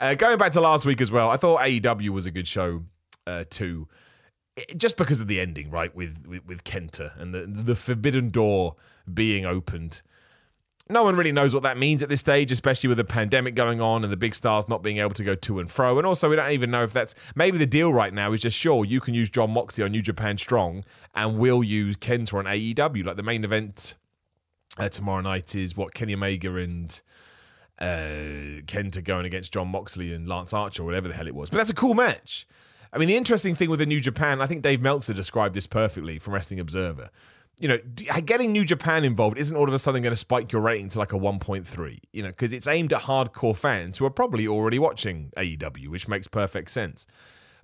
[0.00, 2.82] Uh, going back to last week as well, I thought AEW was a good show
[3.28, 3.86] uh, too,
[4.56, 5.94] it, just because of the ending, right?
[5.94, 8.74] With with, with Kenta and the the forbidden door
[9.14, 10.02] being opened
[10.88, 13.80] no one really knows what that means at this stage, especially with the pandemic going
[13.80, 15.96] on and the big stars not being able to go to and fro.
[15.98, 18.58] And also, we don't even know if that's maybe the deal right now is just
[18.58, 22.44] sure you can use Jon Moxley on New Japan Strong, and we'll use Kenta on
[22.44, 23.04] AEW.
[23.04, 23.94] Like the main event
[24.76, 27.00] uh, tomorrow night is what Kenny Omega and
[27.78, 31.48] uh, Kenta going against Jon Moxley and Lance Archer, or whatever the hell it was.
[31.48, 32.46] But that's a cool match.
[32.92, 35.66] I mean, the interesting thing with the New Japan, I think Dave Meltzer described this
[35.66, 37.08] perfectly from Wrestling Observer
[37.60, 37.78] you know,
[38.24, 40.98] getting New Japan involved isn't all of a sudden going to spike your rating to
[40.98, 44.78] like a 1.3, you know, because it's aimed at hardcore fans who are probably already
[44.78, 47.06] watching AEW, which makes perfect sense.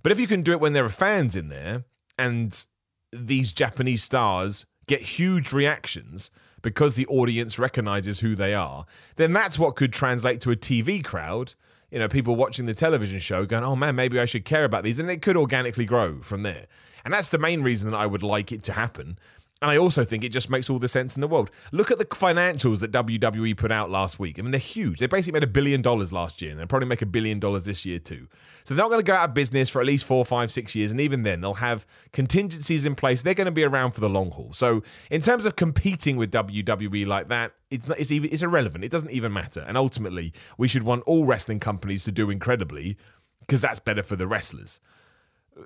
[0.03, 1.85] But if you can do it when there are fans in there
[2.17, 2.65] and
[3.13, 6.31] these Japanese stars get huge reactions
[6.63, 8.85] because the audience recognizes who they are,
[9.17, 11.55] then that's what could translate to a TV crowd.
[11.91, 14.85] You know, people watching the television show going, oh man, maybe I should care about
[14.85, 14.99] these.
[14.99, 16.67] And it could organically grow from there.
[17.05, 19.19] And that's the main reason that I would like it to happen.
[19.61, 21.51] And I also think it just makes all the sense in the world.
[21.73, 24.39] Look at the financials that WWE put out last week.
[24.39, 25.01] I mean, they're huge.
[25.01, 27.65] They basically made a billion dollars last year, and they'll probably make a billion dollars
[27.65, 28.29] this year too.
[28.65, 30.77] So they're not going to go out of business for at least four, five, six
[30.77, 30.93] years.
[30.93, 33.23] And even then, they'll have contingencies in place.
[33.23, 34.53] They're going to be around for the long haul.
[34.53, 38.85] So in terms of competing with WWE like that, it's not, it's even it's irrelevant.
[38.85, 39.65] It doesn't even matter.
[39.67, 42.97] And ultimately, we should want all wrestling companies to do incredibly
[43.41, 44.79] because that's better for the wrestlers.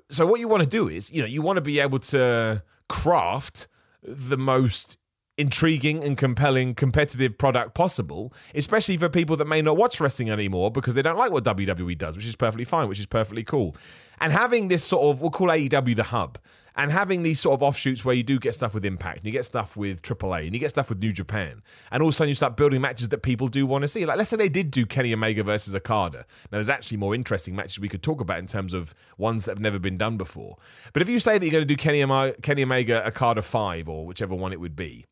[0.09, 2.63] So what you want to do is, you know, you want to be able to
[2.89, 3.67] craft
[4.03, 4.97] the most
[5.37, 10.69] intriguing and compelling competitive product possible, especially for people that may not watch wrestling anymore
[10.69, 13.75] because they don't like what WWE does, which is perfectly fine, which is perfectly cool.
[14.19, 16.37] And having this sort of, we'll call AEW the hub,
[16.75, 19.31] And having these sort of offshoots where you do get stuff with Impact, and you
[19.31, 22.17] get stuff with AAA, and you get stuff with New Japan, and all of a
[22.17, 24.05] sudden you start building matches that people do want to see.
[24.05, 26.19] Like, let's say they did do Kenny Omega versus Okada.
[26.51, 29.51] Now, there's actually more interesting matches we could talk about in terms of ones that
[29.51, 30.57] have never been done before.
[30.93, 32.03] But if you say that you're going to do Kenny,
[32.41, 35.05] Kenny Omega Okada 5, or whichever one it would be,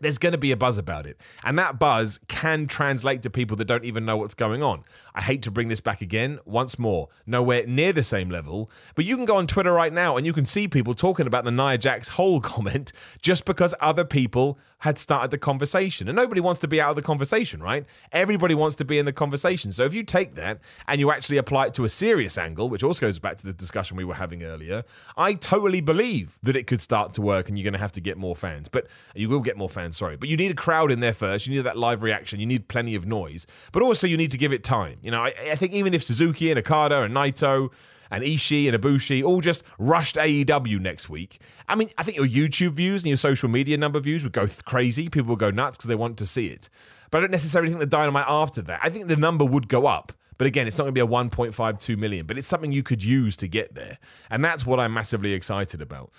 [0.00, 1.20] there's going to be a buzz about it.
[1.44, 4.84] And that buzz can translate to people that don't even know what's going on.
[5.14, 9.04] I hate to bring this back again, once more, nowhere near the same level, but
[9.04, 11.50] you can go on Twitter right now and you can see people talking about the
[11.50, 16.08] Nia Jax hole comment just because other people had started the conversation.
[16.08, 17.86] And nobody wants to be out of the conversation, right?
[18.12, 19.72] Everybody wants to be in the conversation.
[19.72, 22.82] So if you take that and you actually apply it to a serious angle, which
[22.82, 24.84] also goes back to the discussion we were having earlier,
[25.16, 28.00] I totally believe that it could start to work and you're going to have to
[28.00, 28.68] get more fans.
[28.68, 30.16] But you will get more fans, sorry.
[30.16, 31.46] But you need a crowd in there first.
[31.46, 32.40] You need that live reaction.
[32.40, 33.46] You need plenty of noise.
[33.72, 34.98] But also you need to give it time.
[35.02, 37.70] You know, I, I think even if Suzuki and Okada and Naito
[38.10, 41.40] and Ishii and Ibushi all just rushed AEW next week.
[41.68, 44.46] I mean, I think your YouTube views and your social media number views would go
[44.46, 45.08] th- crazy.
[45.08, 46.68] People would go nuts because they want to see it.
[47.10, 48.80] But I don't necessarily think the Dynamite after that.
[48.82, 50.12] I think the number would go up.
[50.38, 53.02] But again, it's not going to be a 1.52 million, but it's something you could
[53.02, 53.98] use to get there.
[54.28, 56.10] And that's what I'm massively excited about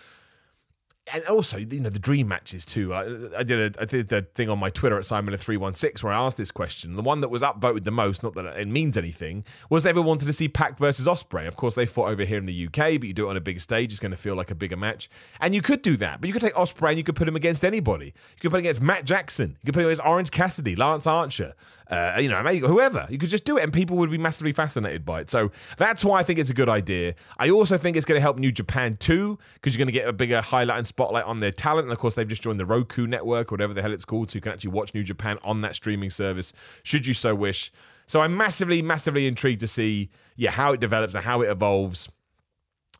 [1.13, 2.93] and also you know the dream matches too.
[2.93, 5.73] I, I did a I did a thing on my Twitter at Simon three one
[5.73, 6.95] six where I asked this question.
[6.95, 10.01] The one that was upvoted the most, not that it means anything, was they ever
[10.01, 11.47] wanted to see Pac versus Ospreay.
[11.47, 13.41] Of course, they fought over here in the UK, but you do it on a
[13.41, 15.09] bigger stage, it's going to feel like a bigger match.
[15.39, 17.35] And you could do that, but you could take Ospreay and you could put him
[17.35, 18.07] against anybody.
[18.07, 19.57] You could put him against Matt Jackson.
[19.61, 21.55] You could put him against Orange Cassidy, Lance Archer
[21.89, 23.07] uh, you know, whoever.
[23.09, 25.29] You could just do it and people would be massively fascinated by it.
[25.29, 27.15] So that's why I think it's a good idea.
[27.37, 30.07] I also think it's going to help New Japan too, because you're going to get
[30.07, 31.85] a bigger highlight and spotlight on their talent.
[31.85, 34.35] And of course, they've just joined the Roku network, whatever the hell it's called, so
[34.35, 37.71] you can actually watch New Japan on that streaming service, should you so wish.
[38.05, 42.09] So I'm massively, massively intrigued to see, yeah, how it develops and how it evolves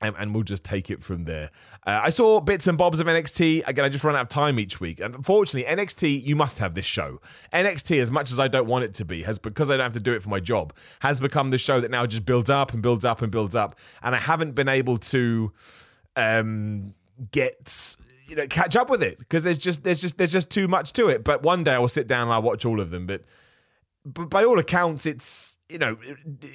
[0.02, 1.50] and, we'll just take it from there.
[1.88, 3.66] Uh, I saw bits and bobs of NXT.
[3.66, 5.00] Again, I just run out of time each week.
[5.00, 7.22] And unfortunately, NXT, you must have this show.
[7.54, 9.94] NXT, as much as I don't want it to be, has because I don't have
[9.94, 12.74] to do it for my job, has become the show that now just builds up
[12.74, 13.74] and builds up and builds up.
[14.04, 15.54] And I haven't been able to
[16.18, 16.94] um,
[17.32, 17.96] get
[18.28, 20.92] you know catch up with it because there's just there's just there's just too much
[20.94, 21.24] to it.
[21.24, 23.08] But one day I'll sit down and I'll watch all of them.
[23.08, 23.24] But
[24.14, 25.98] but by all accounts, it's you know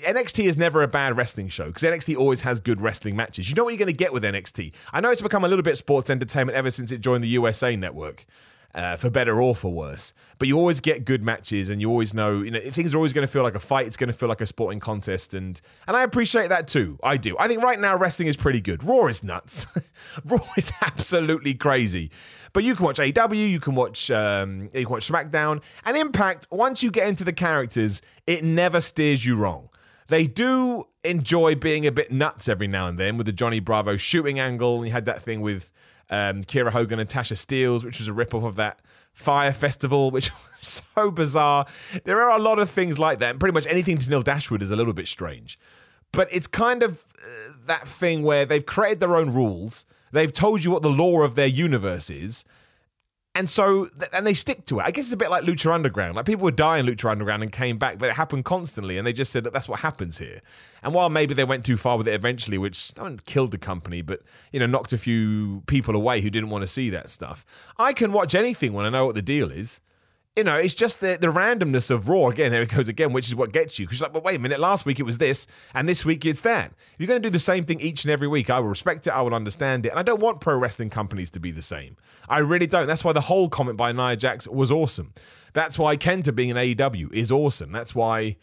[0.04, 3.48] NXT is never a bad wrestling show because NXT always has good wrestling matches.
[3.48, 4.72] You know what you're going to get with NXT.
[4.92, 7.76] I know it's become a little bit sports entertainment ever since it joined the USA
[7.76, 8.26] Network
[8.74, 10.12] uh, for better or for worse.
[10.38, 13.12] But you always get good matches, and you always know, you know, things are always
[13.12, 13.86] going to feel like a fight.
[13.86, 16.98] It's going to feel like a sporting contest, and and I appreciate that too.
[17.02, 17.36] I do.
[17.38, 18.82] I think right now wrestling is pretty good.
[18.82, 19.66] Raw is nuts.
[20.24, 22.10] Raw is absolutely crazy.
[22.52, 26.48] But you can watch AW, you can watch um, you can watch SmackDown, and Impact.
[26.50, 29.68] Once you get into the characters, it never steers you wrong.
[30.08, 33.96] They do enjoy being a bit nuts every now and then with the Johnny Bravo
[33.96, 34.78] shooting angle.
[34.78, 35.72] And you had that thing with
[36.10, 38.80] um, Kiera Hogan and Tasha Steelz, which was a rip-off of that
[39.14, 41.66] Fire Festival, which was so bizarre.
[42.04, 44.62] There are a lot of things like that, and pretty much anything to Neil Dashwood
[44.62, 45.58] is a little bit strange.
[46.12, 50.64] But it's kind of uh, that thing where they've created their own rules, they've told
[50.64, 52.44] you what the law of their universe is,
[53.34, 54.82] and so, and they stick to it.
[54.82, 56.16] I guess it's a bit like Lucha Underground.
[56.16, 59.06] Like people would die in Lucha Underground and came back, but it happened constantly, and
[59.06, 60.42] they just said that that's what happens here.
[60.82, 64.02] And while maybe they went too far with it eventually, which one killed the company,
[64.02, 64.20] but
[64.52, 67.46] you know knocked a few people away who didn't want to see that stuff.
[67.78, 69.80] I can watch anything when I know what the deal is
[70.36, 72.28] you know, it's just the, the randomness of Raw.
[72.28, 73.86] Again, there it goes again, which is what gets you.
[73.86, 76.40] Because like, but wait a minute, last week it was this, and this week it's
[76.40, 76.72] that.
[76.94, 79.06] If you're going to do the same thing each and every week, I will respect
[79.06, 79.90] it, I will understand it.
[79.90, 81.96] And I don't want pro wrestling companies to be the same.
[82.28, 82.86] I really don't.
[82.86, 85.12] That's why the whole comment by Nia Jax was awesome.
[85.52, 87.70] That's why Kenta being an AEW is awesome.
[87.72, 88.36] That's why.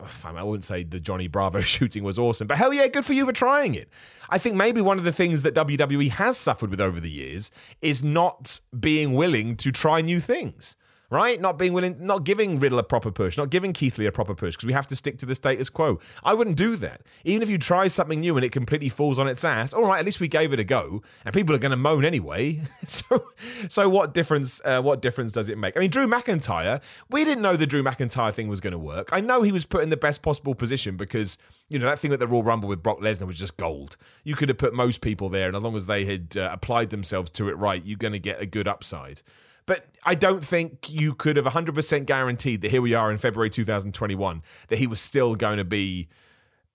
[0.00, 3.12] Oh, I wouldn't say the Johnny Bravo shooting was awesome, but hell yeah, good for
[3.12, 3.88] you for trying it.
[4.28, 7.52] I think maybe one of the things that WWE has suffered with over the years
[7.80, 10.74] is not being willing to try new things
[11.10, 11.40] right?
[11.40, 14.34] Not being willing, not giving Riddle a proper push, not giving Keith Lee a proper
[14.34, 16.00] push because we have to stick to the status quo.
[16.22, 17.02] I wouldn't do that.
[17.24, 19.98] Even if you try something new and it completely falls on its ass, all right,
[19.98, 22.60] at least we gave it a go, and people are going to moan anyway.
[22.84, 23.30] so,
[23.68, 24.60] so what difference?
[24.64, 25.76] Uh, what difference does it make?
[25.76, 29.10] I mean, Drew McIntyre, we didn't know the Drew McIntyre thing was going to work.
[29.12, 31.38] I know he was put in the best possible position because
[31.68, 33.96] you know that thing at the Royal Rumble with Brock Lesnar was just gold.
[34.24, 36.90] You could have put most people there, and as long as they had uh, applied
[36.90, 39.22] themselves to it right, you're going to get a good upside.
[39.66, 43.50] But I don't think you could have 100% guaranteed that here we are in February
[43.50, 46.08] 2021 that he was still going to be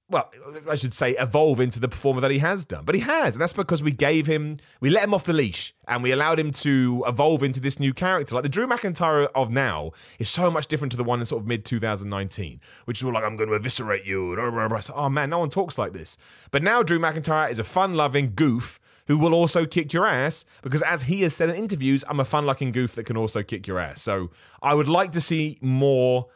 [0.09, 0.31] well,
[0.67, 2.83] I should say, evolve into the performer that he has done.
[2.83, 5.75] But he has, and that's because we gave him, we let him off the leash,
[5.87, 8.33] and we allowed him to evolve into this new character.
[8.33, 11.43] Like the Drew McIntyre of now is so much different to the one in sort
[11.43, 14.33] of mid 2019, which is all like, I'm going to eviscerate you.
[14.33, 16.17] And oh man, no one talks like this.
[16.49, 20.45] But now Drew McIntyre is a fun loving goof who will also kick your ass
[20.61, 23.41] because, as he has said in interviews, I'm a fun looking goof that can also
[23.41, 24.03] kick your ass.
[24.03, 24.29] So
[24.61, 26.27] I would like to see more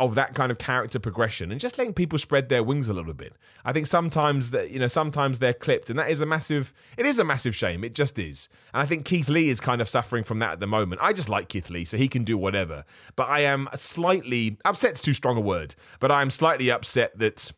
[0.00, 3.14] of that kind of character progression and just letting people spread their wings a little
[3.14, 3.34] bit.
[3.64, 7.06] I think sometimes that you know sometimes they're clipped and that is a massive it
[7.06, 7.84] is a massive shame.
[7.84, 8.48] It just is.
[8.74, 11.00] And I think Keith Lee is kind of suffering from that at the moment.
[11.04, 12.84] I just like Keith Lee so he can do whatever.
[13.14, 17.52] But I am slightly upset's too strong a word, but I am slightly upset that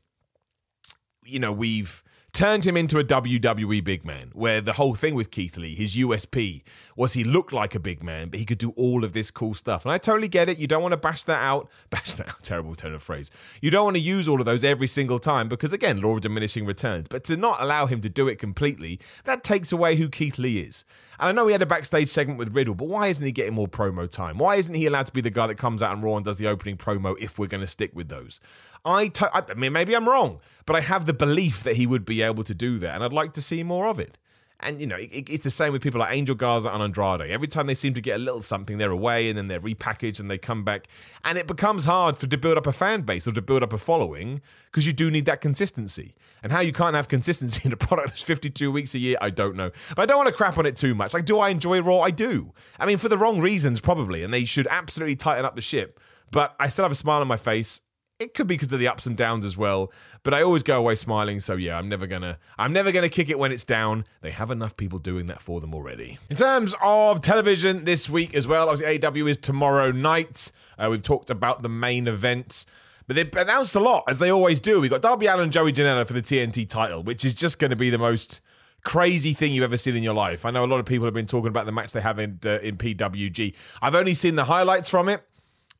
[1.24, 5.30] you know we've turned him into a WWE big man, where the whole thing with
[5.30, 6.62] Keith Lee, his USP,
[6.96, 9.52] was he looked like a big man, but he could do all of this cool
[9.54, 9.84] stuff.
[9.84, 10.58] And I totally get it.
[10.58, 11.68] You don't want to bash that out.
[11.90, 13.30] Bash that out, terrible turn of phrase.
[13.60, 16.22] You don't want to use all of those every single time because, again, law of
[16.22, 17.06] diminishing returns.
[17.08, 20.60] But to not allow him to do it completely, that takes away who Keith Lee
[20.60, 20.84] is.
[21.22, 23.54] And I know he had a backstage segment with Riddle, but why isn't he getting
[23.54, 24.38] more promo time?
[24.38, 26.36] Why isn't he allowed to be the guy that comes out on Raw and does
[26.36, 28.40] the opening promo if we're going to stick with those?
[28.84, 32.04] I, to- I mean, maybe I'm wrong, but I have the belief that he would
[32.04, 34.18] be able to do that, and I'd like to see more of it.
[34.62, 37.30] And you know, it, it's the same with people like Angel Garza and Andrade.
[37.30, 40.20] Every time they seem to get a little something, they're away and then they're repackaged
[40.20, 40.88] and they come back,
[41.24, 43.72] and it becomes hard for to build up a fan base or to build up
[43.72, 46.14] a following because you do need that consistency.
[46.42, 49.30] And how you can't have consistency in a product that's 52 weeks a year, I
[49.30, 49.70] don't know.
[49.90, 51.14] But I don't want to crap on it too much.
[51.14, 52.00] Like, do I enjoy Raw?
[52.00, 52.52] I do.
[52.78, 56.00] I mean, for the wrong reasons probably, and they should absolutely tighten up the ship.
[56.30, 57.80] But I still have a smile on my face
[58.18, 60.78] it could be because of the ups and downs as well but i always go
[60.78, 64.04] away smiling so yeah i'm never gonna i'm never gonna kick it when it's down
[64.20, 68.34] they have enough people doing that for them already in terms of television this week
[68.34, 72.64] as well obviously aw is tomorrow night uh, we've talked about the main event
[73.06, 75.72] but they've announced a lot as they always do we got darby Allin and joey
[75.72, 78.40] janela for the tnt title which is just going to be the most
[78.84, 80.44] crazy thing you've ever seen in your life.
[80.44, 82.40] I know a lot of people have been talking about the match they have in
[82.44, 83.54] uh, in PWG.
[83.80, 85.22] I've only seen the highlights from it.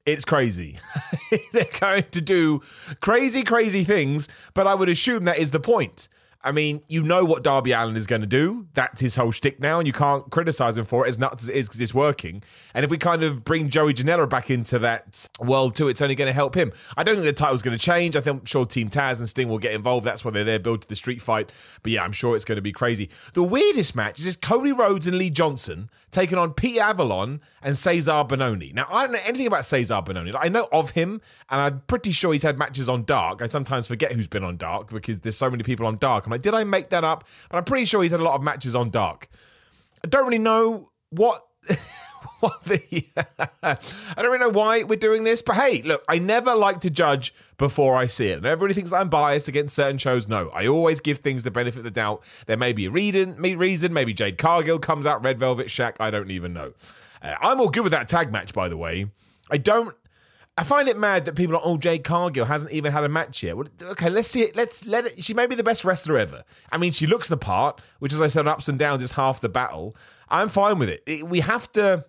[0.05, 0.79] It's crazy.
[1.53, 2.61] They're going to do
[3.01, 6.09] crazy, crazy things, but I would assume that is the point.
[6.45, 8.67] I mean, you know what Darby Allin is going to do.
[8.75, 11.49] That's his whole shtick now, and you can't criticize him for it as nuts as
[11.49, 12.43] it is because it's working.
[12.75, 16.17] And if we kind of bring Joey Janela back into that world too, it's only
[16.17, 16.73] going to help him.
[16.97, 18.17] I don't think the title's going to change.
[18.17, 20.05] I think I'm sure Team Taz and Sting will get involved.
[20.05, 21.53] That's why they're there, build to the street fight.
[21.83, 23.09] But yeah, I'm sure it's going to be crazy.
[23.35, 28.29] The weirdest match is Cody Rhodes and Lee Johnson taking on Pete Avalon and Cezar
[28.29, 28.75] Bononi.
[28.75, 30.35] Now, I don't know anything about Cezar Bononi.
[30.39, 33.43] I know of him, and I'm pretty sure he's had matches on Dark.
[33.43, 36.27] I sometimes forget who's been on Dark because there's so many people on Dark.
[36.27, 37.25] I'm did I make that up?
[37.51, 39.29] But I'm pretty sure he's had a lot of matches on Dark.
[40.05, 41.42] I don't really know what.
[42.40, 43.07] what the
[43.62, 43.77] I
[44.16, 47.33] don't really know why we're doing this, but hey, look, I never like to judge
[47.57, 48.38] before I see it.
[48.38, 50.29] And everybody thinks I'm biased against certain shows.
[50.29, 52.23] No, I always give things the benefit of the doubt.
[52.47, 56.11] There may be a reason, reason maybe Jade Cargill comes out, Red Velvet Shaq, I
[56.11, 56.73] don't even know.
[57.23, 59.07] Uh, I'm all good with that tag match, by the way.
[59.51, 59.95] I don't
[60.57, 63.43] I find it mad that people are, oh, Jade Cargill hasn't even had a match
[63.43, 63.57] yet.
[63.57, 64.55] Well, okay, let's see it.
[64.55, 65.25] Let's let it.
[65.25, 66.45] She may be the best wrestler ever.
[66.71, 69.41] I mean, she looks the part, which, as I said, ups and downs is half
[69.41, 69.97] the battle.
[70.29, 71.03] I'm fine with it.
[71.07, 72.05] it we have to,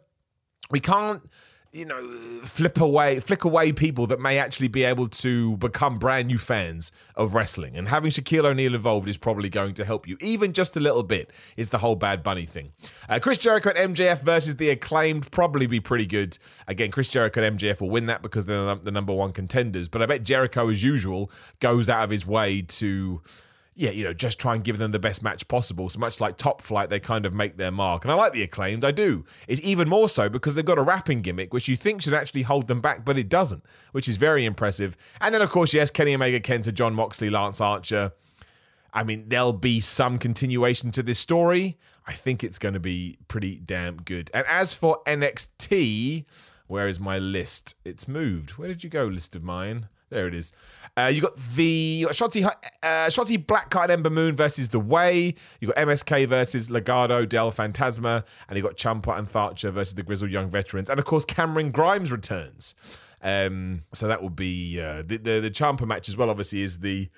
[0.70, 1.30] we can't
[1.74, 6.28] you know, flip away, flick away people that may actually be able to become brand
[6.28, 7.76] new fans of wrestling.
[7.76, 11.02] And having Shaquille O'Neal involved is probably going to help you, even just a little
[11.02, 11.32] bit.
[11.58, 12.74] Is the whole Bad Bunny thing.
[13.10, 16.38] Uh, Chris Jericho and MJF versus the acclaimed probably be pretty good.
[16.68, 19.88] Again, Chris Jericho and MJF will win that because they're the number one contenders.
[19.90, 23.22] But I bet Jericho, as usual, goes out of his way to
[23.76, 25.90] yeah, you know, just try and give them the best match possible.
[25.90, 28.06] So much like Top Flight, they kind of make their mark.
[28.06, 29.26] And I like the acclaimed, I do.
[29.48, 32.44] It's even more so because they've got a rapping gimmick, which you think should actually
[32.44, 34.96] hold them back, but it doesn't, which is very impressive.
[35.20, 38.14] And then, of course, yes, Kenny Omega, Kenta, Jon Moxley, Lance Archer.
[38.94, 41.80] I mean, there'll be some continuation to this story.
[42.06, 44.30] I think it's going to be pretty damn good.
[44.34, 46.26] And as for NXT,
[46.68, 47.74] where is my list?
[47.84, 48.52] It's moved.
[48.52, 49.88] Where did you go, list of mine?
[50.14, 50.52] There it is.
[50.96, 52.52] Uh, you got the Shotzi, uh,
[52.84, 55.34] Shotzi Blackheart Ember Moon versus The Way.
[55.60, 60.04] You got MSK versus Legado del Fantasma, and you got Ciampa and Thatcher versus the
[60.04, 62.76] Grizzled Young Veterans, and of course Cameron Grimes returns.
[63.24, 66.30] Um, so that will be uh, the, the the Ciampa match as well.
[66.30, 67.10] Obviously, is the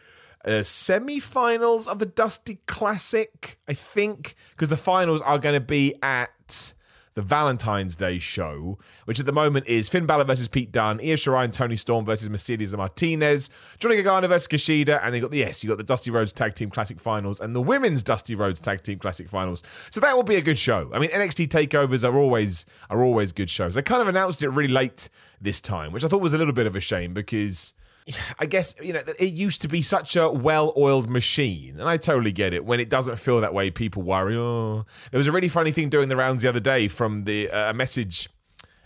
[0.45, 5.95] uh, semi-finals of the Dusty Classic, I think, because the finals are going to be
[6.01, 6.73] at
[7.15, 11.15] the Valentine's Day show, which at the moment is Finn Balor versus Pete Dunne, Io
[11.15, 13.49] Shirai and Toni Storm versus Mercedes and Martinez,
[13.80, 16.56] Johnny Gargano versus Kushida, and you got the yes, you got the Dusty Rhodes Tag
[16.56, 19.63] Team Classic Finals and the Women's Dusty Rhodes Tag Team Classic Finals.
[19.89, 20.91] So that will be a good show.
[20.93, 23.75] I mean, NXT takeovers are always are always good shows.
[23.75, 25.10] They kind of announced it really late
[25.41, 27.73] this time, which I thought was a little bit of a shame because
[28.39, 32.31] I guess you know it used to be such a well-oiled machine, and I totally
[32.31, 32.65] get it.
[32.65, 34.35] When it doesn't feel that way, people worry.
[34.37, 37.49] Oh, there was a really funny thing doing the rounds the other day from the
[37.49, 38.29] uh, a message,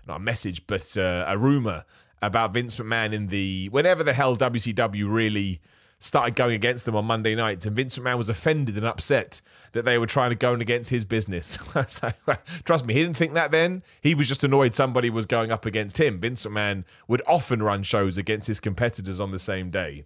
[0.08, 1.86] not a message, but uh, a rumor
[2.22, 5.62] about Vince McMahon in the whenever the hell WCW really
[6.00, 9.42] started going against them on Monday nights, and Vince McMahon was offended and upset
[9.74, 11.58] that they were trying to go against his business.
[12.64, 13.84] Trust me, he didn't think that then.
[14.02, 16.20] He was just annoyed somebody was going up against him.
[16.20, 20.06] Vince McMahon would often run shows against his competitors on the same day.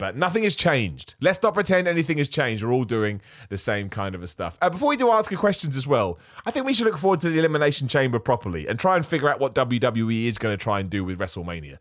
[0.00, 1.14] But nothing has changed.
[1.20, 2.64] Let's not pretend anything has changed.
[2.64, 4.56] We're all doing the same kind of stuff.
[4.62, 7.28] Uh, before we do ask questions as well, I think we should look forward to
[7.28, 10.80] the Elimination Chamber properly and try and figure out what WWE is going to try
[10.80, 11.76] and do with WrestleMania.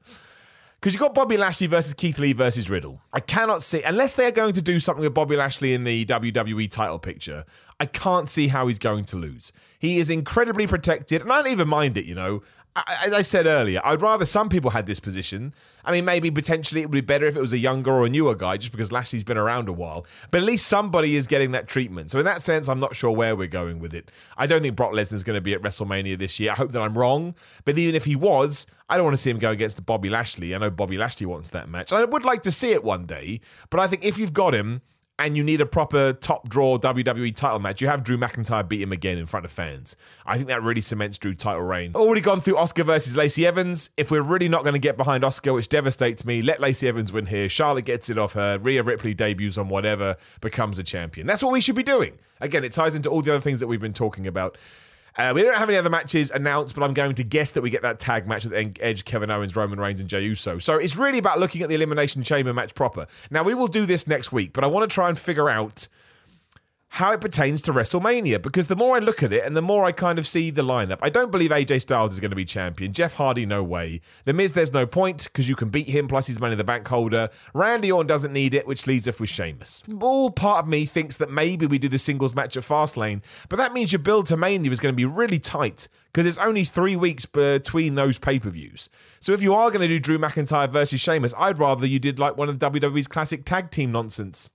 [0.80, 3.02] Because you've got Bobby Lashley versus Keith Lee versus Riddle.
[3.12, 6.06] I cannot see, unless they are going to do something with Bobby Lashley in the
[6.06, 7.44] WWE title picture,
[7.82, 9.52] I can't see how he's going to lose.
[9.78, 12.44] He is incredibly protected, and I don't even mind it, you know
[12.88, 15.54] as I said earlier, I'd rather some people had this position.
[15.86, 18.10] I mean, maybe potentially it would be better if it was a younger or a
[18.10, 20.06] newer guy, just because Lashley's been around a while.
[20.32, 22.12] But at least somebody is getting that treatment.
[22.12, 24.12] So in that sense, I'm not sure where we're going with it.
[24.38, 26.52] I don't think Brock Lesnar's going to be at WrestleMania this year.
[26.52, 27.36] I hope that I'm wrong.
[27.66, 30.54] But even if he was, I don't want to see him go against Bobby Lashley.
[30.54, 31.92] I know Bobby Lashley wants that match.
[31.92, 33.42] I would like to see it one day.
[33.70, 34.82] But I think if you've got him
[35.20, 38.82] and you need a proper top draw WWE title match, you have Drew McIntyre beat
[38.82, 39.96] him again in front of fans.
[40.26, 41.92] I think that really cements Drew title reign.
[41.94, 43.90] Already gone through Asuka versus Lacey Evans.
[43.98, 47.12] If we're really not going to get behind Asuka, which devastates me, let Lacey Evans
[47.12, 47.50] win here.
[47.50, 48.58] Charlotte gets it off her.
[48.58, 51.28] Rhea Ripley debuts on whatever, becomes a champion.
[51.28, 52.18] That's what we should be doing.
[52.40, 54.58] Again, it ties into all the other things that we've been talking about.
[55.20, 57.70] Uh, we don't have any other matches announced, but I'm going to guess that we
[57.70, 60.60] get that tag match with Edge, Kevin Owens, Roman Reigns, and Jey Uso.
[60.60, 63.06] So it's really about looking at the Elimination Chamber match proper.
[63.30, 65.90] Now, we will do this next week, but I want to try and figure out
[66.94, 69.86] how it pertains to WrestleMania because the more I look at it and the more
[69.86, 72.46] I kind of see the lineup, I don't believe AJ Styles is going to be
[72.46, 72.94] champion.
[72.94, 74.02] Jeff Hardy, no way.
[74.26, 76.64] The Miz, there's no point because you can beat him, plus he's money in the
[76.64, 77.30] bank holder.
[77.54, 79.84] Randy Orton doesn't need it, which leads us with Sheamus.
[80.02, 83.58] All part of me thinks that maybe we do the singles match at Fastlane, but
[83.58, 86.64] that means your build to Mania is going to be really tight because it's only
[86.64, 88.90] three weeks between those pay per views.
[89.20, 92.18] So if you are going to do Drew McIntyre versus Sheamus, I'd rather you did
[92.18, 94.50] like one of WWE's classic tag team nonsense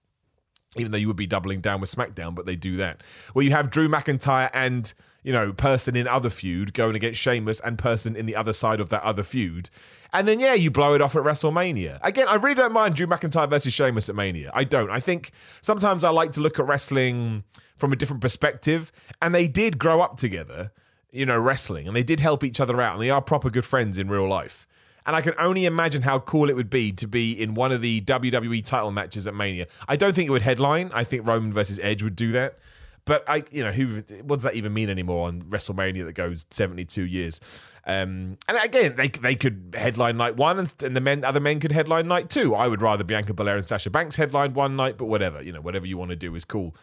[0.77, 3.03] even though you would be doubling down with SmackDown, but they do that.
[3.33, 7.61] Where you have Drew McIntyre and, you know, person in other feud going against Sheamus
[7.61, 9.71] and person in the other side of that other feud.
[10.13, 11.99] And then, yeah, you blow it off at WrestleMania.
[12.03, 14.51] Again, I really don't mind Drew McIntyre versus Sheamus at Mania.
[14.55, 14.91] I don't.
[14.91, 17.43] I think sometimes I like to look at wrestling
[17.77, 18.93] from a different perspective.
[19.21, 20.71] And they did grow up together,
[21.11, 23.65] you know, wrestling, and they did help each other out, and they are proper good
[23.65, 24.67] friends in real life.
[25.07, 27.83] And I can only imagine how cool it would be to be in one of
[27.83, 29.67] the WWE title matches at Mania.
[29.87, 30.91] I don't think it would headline.
[30.95, 32.59] I think Roman versus Edge would do that.
[33.07, 34.03] But I, you know, who?
[34.23, 37.39] What does that even mean anymore on WrestleMania that goes seventy-two years?
[37.87, 41.61] Um, and again, they they could headline night one, and, and the men, other men
[41.61, 42.55] could headline night two.
[42.55, 45.61] I would rather Bianca Belair and Sasha Banks headline one night, but whatever, you know,
[45.61, 46.75] whatever you want to do is cool.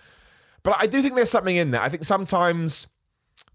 [0.61, 1.81] But I do think there's something in there.
[1.81, 2.85] I think sometimes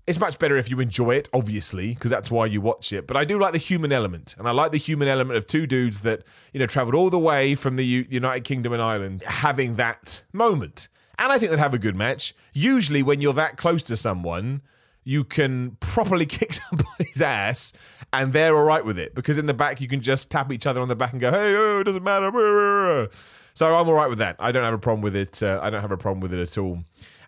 [0.06, 3.06] it's much better if you enjoy it, obviously, because that's why you watch it.
[3.06, 5.66] But I do like the human element, and I like the human element of two
[5.66, 9.22] dudes that you know traveled all the way from the U- United Kingdom and Ireland
[9.24, 10.88] having that moment.
[11.18, 12.34] And I think they'd have a good match.
[12.52, 14.60] Usually, when you're that close to someone,
[15.06, 17.72] you can properly kick somebody's ass,
[18.12, 20.66] and they're all right with it because in the back you can just tap each
[20.66, 23.08] other on the back and go, "Hey, oh, it doesn't matter."
[23.54, 24.36] So I'm all right with that.
[24.38, 25.42] I don't have a problem with it.
[25.42, 26.80] Uh, I don't have a problem with it at all.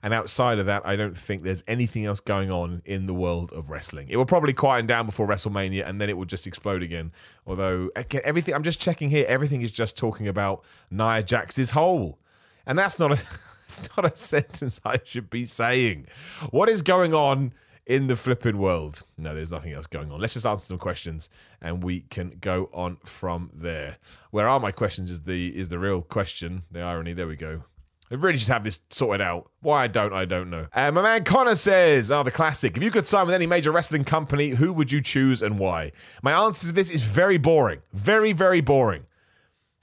[0.02, 3.52] And outside of that, I don't think there's anything else going on in the world
[3.52, 4.08] of wrestling.
[4.10, 7.12] It will probably quieten down before WrestleMania and then it will just explode again.
[7.46, 12.18] Although, again, everything, I'm just checking here, everything is just talking about Nia Jax's hole.
[12.66, 13.18] And that's not a.
[13.68, 16.06] It's not a sentence I should be saying.
[16.50, 17.52] What is going on
[17.88, 19.02] in the flipping world?
[19.16, 20.20] No, there's nothing else going on.
[20.20, 21.28] Let's just answer some questions
[21.60, 23.96] and we can go on from there.
[24.30, 26.62] Where are my questions is the is the real question.
[26.70, 27.14] The irony.
[27.14, 27.64] There we go.
[28.10, 29.50] I really should have this sorted out.
[29.60, 30.66] Why I don't, I don't know.
[30.72, 32.76] And my man Connor says, oh, the classic.
[32.76, 35.92] If you could sign with any major wrestling company, who would you choose and why?
[36.22, 37.82] My answer to this is very boring.
[37.92, 39.04] Very, very boring.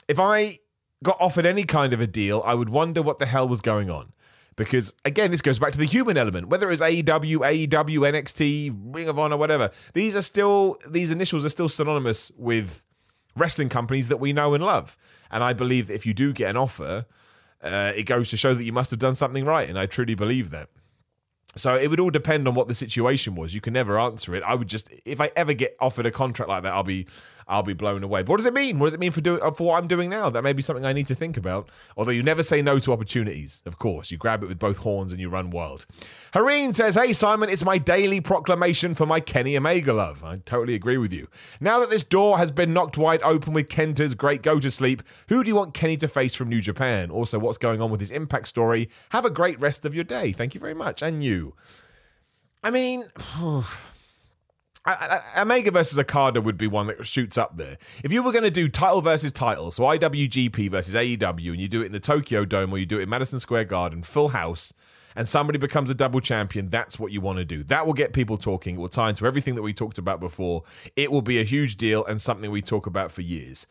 [0.08, 0.60] If I
[1.04, 3.92] got offered any kind of a deal, I would wonder what the hell was going
[3.92, 4.12] on.
[4.56, 6.48] Because again, this goes back to the human element.
[6.48, 11.50] Whether it's AEW, AEW, NXT, Ring of Honor, whatever, these are still these initials are
[11.50, 12.84] still synonymous with
[13.36, 14.98] wrestling companies that we know and love.
[15.30, 17.06] And I believe that if you do get an offer,
[17.62, 19.68] uh, it goes to show that you must have done something right.
[19.68, 20.70] And I truly believe that.
[21.58, 23.54] So it would all depend on what the situation was.
[23.54, 24.44] You can never answer it.
[24.44, 27.08] I would just, if I ever get offered a contract like that, I'll be
[27.48, 28.24] I'll be blown away.
[28.24, 28.80] But what does it mean?
[28.80, 30.30] What does it mean for doing uh, for what I'm doing now?
[30.30, 31.70] That may be something I need to think about.
[31.96, 34.10] Although you never say no to opportunities, of course.
[34.10, 35.86] You grab it with both horns and you run wild.
[36.34, 40.24] Hareen says, Hey Simon, it's my daily proclamation for my Kenny Omega love.
[40.24, 41.28] I totally agree with you.
[41.60, 45.04] Now that this door has been knocked wide open with Kenta's great go to sleep,
[45.28, 47.12] who do you want Kenny to face from New Japan?
[47.12, 48.90] Also, what's going on with his impact story?
[49.10, 50.32] Have a great rest of your day.
[50.32, 51.04] Thank you very much.
[51.04, 51.54] And you.
[52.64, 53.04] I mean,
[54.86, 57.78] I, I, Omega versus Okada would be one that shoots up there.
[58.04, 61.68] If you were going to do title versus title, so IWGP versus AEW, and you
[61.68, 64.30] do it in the Tokyo Dome or you do it in Madison Square Garden, full
[64.30, 64.74] house,
[65.16, 67.64] and somebody becomes a double champion, that's what you want to do.
[67.64, 68.76] That will get people talking.
[68.76, 70.64] It will tie into everything that we talked about before.
[70.96, 73.66] It will be a huge deal and something we talk about for years.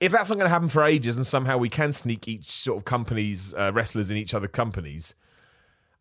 [0.00, 2.78] If that's not going to happen for ages, and somehow we can sneak each sort
[2.78, 5.14] of companies, uh, wrestlers in each other companies,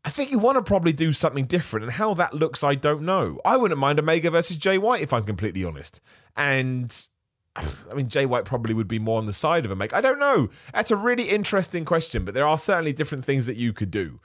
[0.03, 3.03] I think you want to probably do something different, and how that looks, I don't
[3.03, 3.39] know.
[3.45, 6.01] I wouldn't mind Omega versus Jay White if I'm completely honest.
[6.35, 7.07] And
[7.55, 9.95] I mean, Jay White probably would be more on the side of Omega.
[9.95, 10.49] I don't know.
[10.73, 14.19] That's a really interesting question, but there are certainly different things that you could do.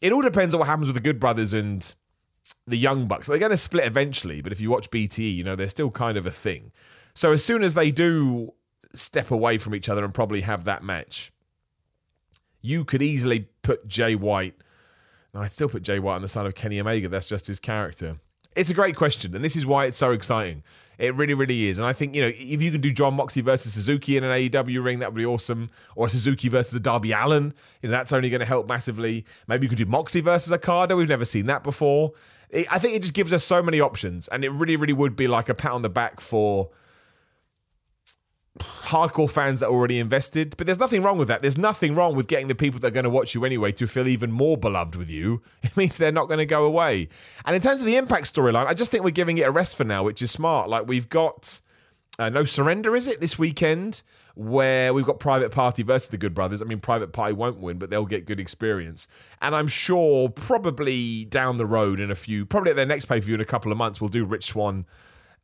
[0.00, 1.94] It all depends on what happens with the Good Brothers and
[2.66, 3.26] the Young Bucks.
[3.26, 6.16] They're going to split eventually, but if you watch BTE, you know, they're still kind
[6.16, 6.72] of a thing.
[7.14, 8.52] So as soon as they do
[8.94, 11.32] step away from each other and probably have that match,
[12.60, 14.54] you could easily put Jay White
[15.34, 17.08] I'd still put Jay White on the side of Kenny Omega.
[17.08, 18.18] That's just his character.
[18.54, 20.62] It's a great question, and this is why it's so exciting.
[20.96, 21.78] It really, really is.
[21.78, 24.30] And I think, you know, if you can do Jon Moxley versus Suzuki in an
[24.30, 25.70] AEW ring, that would be awesome.
[25.96, 29.24] Or Suzuki versus a Darby Allin, you know, that's only going to help massively.
[29.48, 30.94] Maybe you could do Moxley versus Okada.
[30.94, 32.12] We've never seen that before.
[32.70, 35.26] I think it just gives us so many options, and it really, really would be
[35.26, 36.70] like a pat on the back for
[38.60, 40.54] hardcore fans that are already invested.
[40.56, 41.42] But there's nothing wrong with that.
[41.42, 43.86] There's nothing wrong with getting the people that are going to watch you anyway to
[43.86, 45.42] feel even more beloved with you.
[45.62, 47.08] It means they're not going to go away.
[47.44, 49.76] And in terms of the Impact storyline, I just think we're giving it a rest
[49.76, 50.68] for now, which is smart.
[50.68, 51.60] Like we've got
[52.18, 54.02] uh, No Surrender, is it, this weekend?
[54.36, 56.60] Where we've got Private Party versus the Good Brothers.
[56.60, 59.08] I mean, Private Party won't win, but they'll get good experience.
[59.40, 63.20] And I'm sure probably down the road in a few, probably at their next pay
[63.20, 64.86] per view in a couple of months, we'll do Rich Swann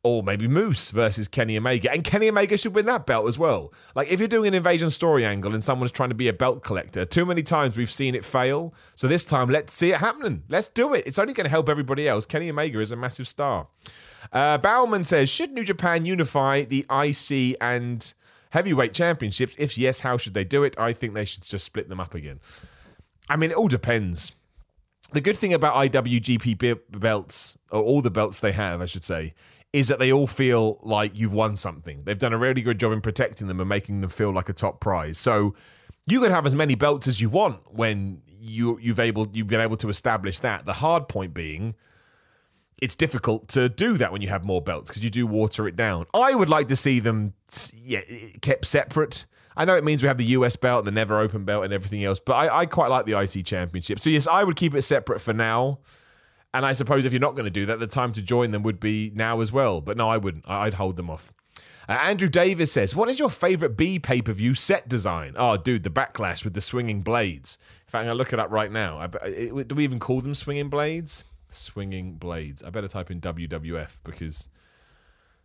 [0.03, 1.91] or maybe Moose versus Kenny Omega.
[1.91, 3.71] And Kenny Omega should win that belt as well.
[3.95, 6.63] Like, if you're doing an invasion story angle and someone's trying to be a belt
[6.63, 8.73] collector, too many times we've seen it fail.
[8.95, 10.43] So this time, let's see it happening.
[10.49, 11.03] Let's do it.
[11.05, 12.25] It's only going to help everybody else.
[12.25, 13.67] Kenny Omega is a massive star.
[14.33, 18.13] Uh, Bauman says, should New Japan unify the IC and
[18.49, 19.55] heavyweight championships?
[19.59, 20.79] If yes, how should they do it?
[20.79, 22.39] I think they should just split them up again.
[23.29, 24.31] I mean, it all depends.
[25.13, 29.33] The good thing about IWGP belts, or all the belts they have, I should say,
[29.73, 32.03] is that they all feel like you've won something.
[32.03, 34.53] They've done a really good job in protecting them and making them feel like a
[34.53, 35.17] top prize.
[35.17, 35.55] So
[36.07, 39.61] you could have as many belts as you want when you you've able you've been
[39.61, 40.65] able to establish that.
[40.65, 41.75] The hard point being
[42.81, 45.75] it's difficult to do that when you have more belts because you do water it
[45.75, 46.07] down.
[46.13, 47.33] I would like to see them
[47.73, 48.01] yeah,
[48.41, 49.25] kept separate.
[49.55, 51.73] I know it means we have the US belt and the never open belt and
[51.73, 53.99] everything else, but I, I quite like the IC championship.
[53.99, 55.79] So yes, I would keep it separate for now.
[56.53, 58.63] And I suppose if you're not going to do that, the time to join them
[58.63, 59.79] would be now as well.
[59.79, 60.43] But no, I wouldn't.
[60.47, 61.33] I'd hold them off.
[61.87, 65.33] Uh, Andrew Davis says, What is your favorite B pay per view set design?
[65.37, 67.57] Oh, dude, the backlash with the swinging blades.
[67.87, 68.97] In fact, I'm going to look it up right now.
[68.99, 71.23] I, it, do we even call them swinging blades?
[71.49, 72.63] Swinging blades.
[72.63, 74.47] I better type in WWF because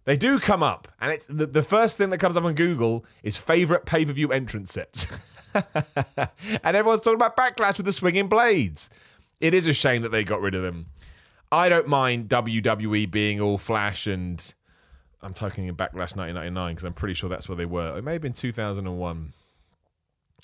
[0.04, 0.88] they do come up.
[1.00, 4.12] And it's the, the first thing that comes up on Google is favorite pay per
[4.12, 5.07] view entrance sets.
[5.54, 8.90] and everyone's talking about backlash with the swinging blades.
[9.40, 10.86] It is a shame that they got rid of them.
[11.51, 14.55] I don't mind WWE being all flash and
[15.22, 17.97] I'm talking in Backlash 1999 because I'm pretty sure that's where they were.
[17.99, 19.32] It may have been 2001.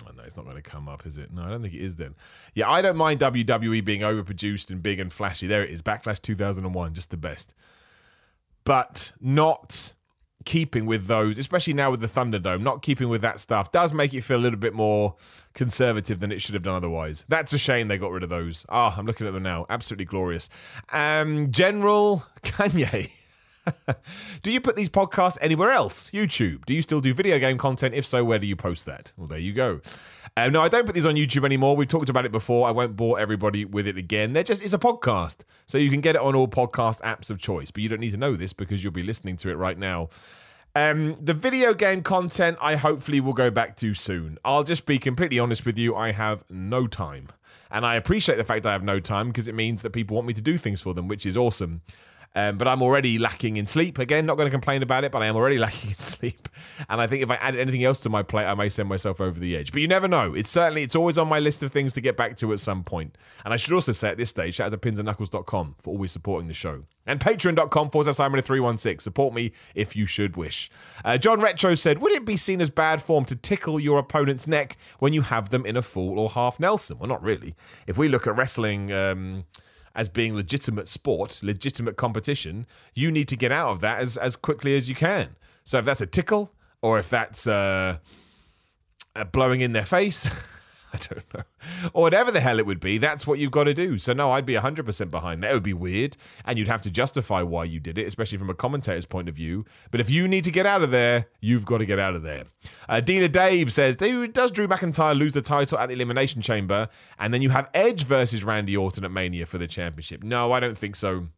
[0.04, 1.32] Oh, no, it's not going to come up, is it?
[1.32, 2.14] No, I don't think it is then.
[2.54, 5.46] Yeah, I don't mind WWE being overproduced and big and flashy.
[5.46, 5.82] There it is.
[5.82, 7.54] Backlash 2001, just the best.
[8.64, 9.92] But not
[10.44, 14.14] keeping with those, especially now with the Thunderdome, not keeping with that stuff does make
[14.14, 15.14] it feel a little bit more
[15.54, 17.24] conservative than it should have done otherwise.
[17.28, 18.66] That's a shame they got rid of those.
[18.68, 19.66] Ah, oh, I'm looking at them now.
[19.68, 20.48] Absolutely glorious.
[20.90, 23.10] Um, General Kanye.
[24.42, 26.10] do you put these podcasts anywhere else?
[26.10, 26.64] YouTube.
[26.64, 27.94] Do you still do video game content?
[27.94, 29.12] If so, where do you post that?
[29.16, 29.80] Well, there you go.
[30.36, 31.76] Um, no, I don't put these on YouTube anymore.
[31.76, 32.66] We've talked about it before.
[32.66, 34.32] I won't bore everybody with it again.
[34.32, 37.38] They're just it's a podcast, so you can get it on all podcast apps of
[37.38, 37.70] choice.
[37.70, 40.08] But you don't need to know this because you'll be listening to it right now.
[40.74, 44.38] Um, the video game content I hopefully will go back to soon.
[44.42, 45.94] I'll just be completely honest with you.
[45.94, 47.28] I have no time,
[47.70, 50.26] and I appreciate the fact I have no time because it means that people want
[50.26, 51.82] me to do things for them, which is awesome.
[52.34, 53.98] Um, but I'm already lacking in sleep.
[53.98, 56.48] Again, not going to complain about it, but I am already lacking in sleep.
[56.88, 59.20] And I think if I add anything else to my plate, I may send myself
[59.20, 59.72] over the edge.
[59.72, 60.34] But you never know.
[60.34, 62.84] It's certainly, it's always on my list of things to get back to at some
[62.84, 63.18] point.
[63.44, 66.48] And I should also say at this stage, shout out to pinsandknuckles.com for always supporting
[66.48, 66.84] the show.
[67.06, 69.02] And patreon.com forward slash Simon316.
[69.02, 70.70] Support me if you should wish.
[71.04, 74.46] Uh, John Retro said, Would it be seen as bad form to tickle your opponent's
[74.46, 76.98] neck when you have them in a full or half Nelson?
[76.98, 77.56] Well, not really.
[77.86, 78.92] If we look at wrestling.
[78.92, 79.44] Um,
[79.94, 84.36] as being legitimate sport, legitimate competition, you need to get out of that as, as
[84.36, 85.36] quickly as you can.
[85.64, 87.98] So if that's a tickle or if that's uh,
[89.32, 90.28] blowing in their face,
[90.94, 91.42] I don't know.
[91.94, 93.96] Or whatever the hell it would be, that's what you've got to do.
[93.98, 95.50] So, no, I'd be 100% behind that.
[95.50, 98.50] It would be weird, and you'd have to justify why you did it, especially from
[98.50, 99.64] a commentator's point of view.
[99.90, 102.22] But if you need to get out of there, you've got to get out of
[102.22, 102.44] there.
[102.88, 106.88] Uh, Dealer Dave says, Does Drew McIntyre lose the title at the Elimination Chamber,
[107.18, 110.22] and then you have Edge versus Randy Orton at Mania for the championship?
[110.22, 111.28] No, I don't think so.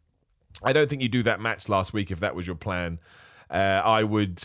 [0.62, 2.98] I don't think you do that match last week if that was your plan.
[3.50, 4.42] Uh, I would.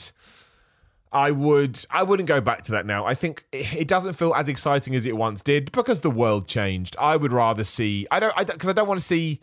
[1.11, 3.05] I would I wouldn't go back to that now.
[3.05, 6.95] I think it doesn't feel as exciting as it once did because the world changed.
[6.99, 9.39] I would rather see I don't I because I don't want to see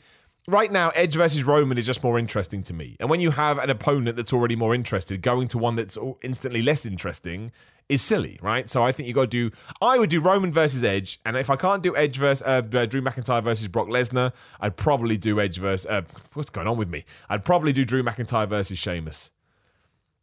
[0.49, 2.97] right now Edge versus Roman is just more interesting to me.
[3.01, 6.63] And when you have an opponent that's already more interested, going to one that's instantly
[6.63, 7.51] less interesting
[7.89, 8.69] is silly, right?
[8.69, 9.51] So I think you got to do.
[9.81, 12.87] I would do Roman versus Edge, and if I can't do Edge versus uh, uh,
[12.87, 15.87] Drew McIntyre versus Brock Lesnar, I'd probably do Edge versus.
[15.87, 16.03] Uh,
[16.35, 17.05] what's going on with me?
[17.29, 19.31] I'd probably do Drew McIntyre versus Sheamus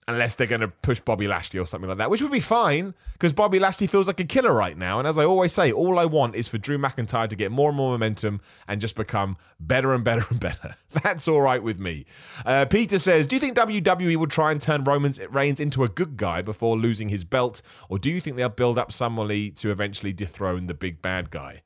[0.08, 2.94] unless they're going to push Bobby Lashley or something like that, which would be fine
[3.14, 5.00] because Bobby Lashley feels like a killer right now.
[5.00, 7.70] And as I always say, all I want is for Drew McIntyre to get more
[7.70, 10.76] and more momentum and just become better and better and better.
[11.04, 12.06] That's all right with me.
[12.46, 15.90] Uh, Peter says, Do you think WWE will try and turn Roman Reigns into a
[15.90, 17.62] good guy before losing his belt?
[17.90, 21.62] Or do you think they'll build up somebody to eventually dethrone the big bad guy?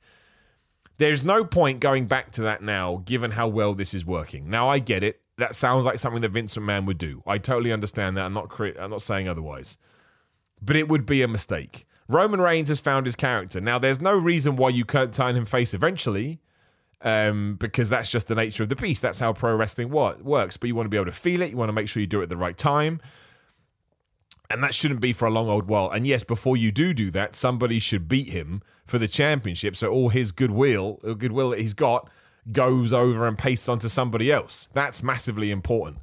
[0.98, 4.50] There's no point going back to that now, given how well this is working.
[4.50, 7.22] Now, I get it that sounds like something that Vincent McMahon would do.
[7.26, 8.24] I totally understand that.
[8.24, 9.78] I'm not cre- I'm not saying otherwise.
[10.60, 11.86] But it would be a mistake.
[12.08, 13.60] Roman Reigns has found his character.
[13.60, 16.40] Now, there's no reason why you can't turn him face eventually,
[17.02, 19.02] um, because that's just the nature of the beast.
[19.02, 20.56] That's how pro wrestling works.
[20.56, 21.50] But you want to be able to feel it.
[21.50, 23.00] You want to make sure you do it at the right time.
[24.50, 25.90] And that shouldn't be for a long old while.
[25.90, 29.76] And yes, before you do do that, somebody should beat him for the championship.
[29.76, 32.08] So all his goodwill, goodwill that he's got,
[32.52, 34.68] goes over and pastes onto somebody else.
[34.72, 35.98] That's massively important.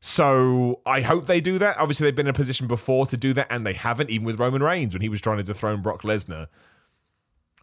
[0.00, 1.78] So I hope they do that.
[1.78, 4.38] Obviously, they've been in a position before to do that, and they haven't, even with
[4.38, 6.46] Roman Reigns when he was trying to dethrone Brock Lesnar.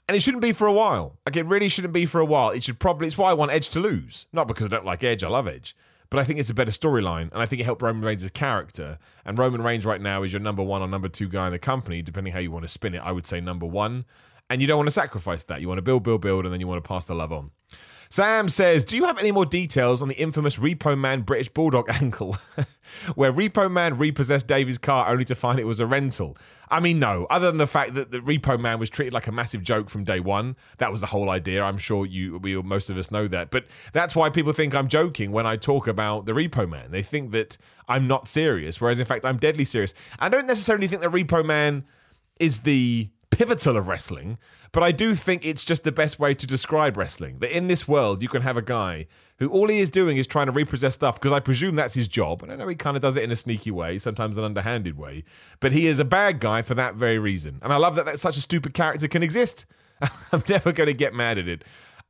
[0.10, 1.18] And it shouldn't be for a while.
[1.26, 2.50] Like, it really shouldn't be for a while.
[2.50, 4.28] It should probably, it's why I want Edge to lose.
[4.34, 5.76] Not because I don't like Edge, I love Edge.
[6.10, 9.00] But I think it's a better storyline, and I think it helped Roman Reigns' character.
[9.26, 11.60] And Roman Reigns right now is your number one or number two guy in the
[11.60, 13.00] company, depending how you want to spin it.
[13.00, 14.06] I would say number one.
[14.50, 15.62] And you don't want to sacrifice that.
[15.62, 17.52] You want to build, build, build, and then you want to pass the love on.
[18.14, 21.90] Sam says, Do you have any more details on the infamous Repo Man British Bulldog
[21.90, 22.38] ankle,
[23.16, 26.38] where Repo Man repossessed Davey's car only to find it was a rental?
[26.70, 29.32] I mean, no, other than the fact that the Repo Man was treated like a
[29.32, 30.58] massive joke from day one.
[30.78, 31.64] That was the whole idea.
[31.64, 33.50] I'm sure you, we, most of us know that.
[33.50, 36.92] But that's why people think I'm joking when I talk about the Repo Man.
[36.92, 37.58] They think that
[37.88, 39.96] I'm not serious, whereas in fact, I'm deadly serious.
[40.20, 41.84] I don't necessarily think the Repo Man
[42.40, 44.38] is the pivotal of wrestling,
[44.72, 47.40] but I do think it's just the best way to describe wrestling.
[47.40, 49.08] That in this world, you can have a guy
[49.40, 52.08] who all he is doing is trying to repossess stuff, because I presume that's his
[52.08, 52.44] job.
[52.44, 54.98] And I know he kind of does it in a sneaky way, sometimes an underhanded
[54.98, 55.24] way,
[55.60, 57.60] but he is a bad guy for that very reason.
[57.62, 59.66] And I love that, that such a stupid character can exist.
[60.32, 61.64] I'm never going to get mad at it.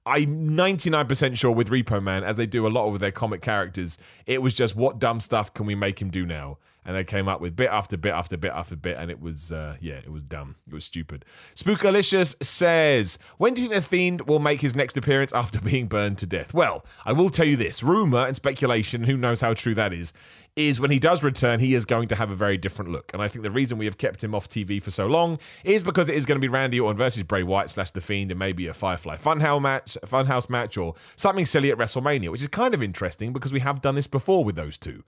[0.05, 3.97] I'm 99% sure with Repo Man, as they do a lot with their comic characters,
[4.25, 6.57] it was just what dumb stuff can we make him do now?
[6.85, 9.51] And they came up with bit after bit after bit after bit, and it was
[9.51, 10.55] uh, yeah, it was dumb.
[10.67, 11.25] It was stupid.
[11.55, 15.87] Spookalicious says, "When do you think the Fiend will make his next appearance after being
[15.87, 19.05] burned to death?" Well, I will tell you this: rumor and speculation.
[19.05, 20.13] Who knows how true that is?
[20.55, 23.09] Is when he does return, he is going to have a very different look.
[23.11, 25.81] And I think the reason we have kept him off TV for so long is
[25.81, 28.37] because it is going to be Randy Orton versus Bray Wyatt slash The Fiend and
[28.37, 32.75] maybe a Firefly Funhouse match, Funhouse match, or something silly at WrestleMania, which is kind
[32.75, 35.03] of interesting because we have done this before with those two.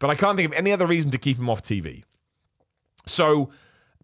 [0.00, 2.02] But I can't think of any other reason to keep him off TV.
[3.06, 3.50] So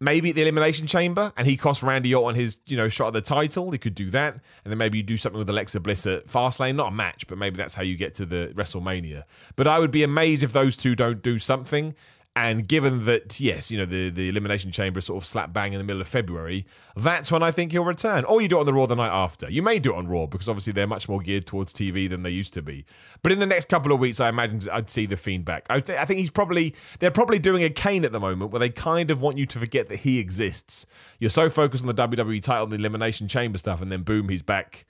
[0.00, 3.22] maybe the Elimination Chamber, and he costs Randy Orton his, you know, shot at the
[3.22, 3.70] title.
[3.70, 6.76] He could do that, and then maybe you do something with Alexa Bliss at Fastlane.
[6.76, 9.24] Not a match, but maybe that's how you get to the WrestleMania.
[9.56, 11.94] But I would be amazed if those two don't do something.
[12.36, 15.72] And given that, yes, you know, the, the Elimination Chamber is sort of slap bang
[15.72, 18.26] in the middle of February, that's when I think he'll return.
[18.26, 19.50] Or you do it on the Raw the night after.
[19.50, 22.24] You may do it on Raw because obviously they're much more geared towards TV than
[22.24, 22.84] they used to be.
[23.22, 25.64] But in the next couple of weeks, I imagine I'd see The Fiend back.
[25.70, 28.60] I, th- I think he's probably, they're probably doing a Kane at the moment where
[28.60, 30.84] they kind of want you to forget that he exists.
[31.18, 34.28] You're so focused on the WWE title and the Elimination Chamber stuff, and then boom,
[34.28, 34.84] he's back.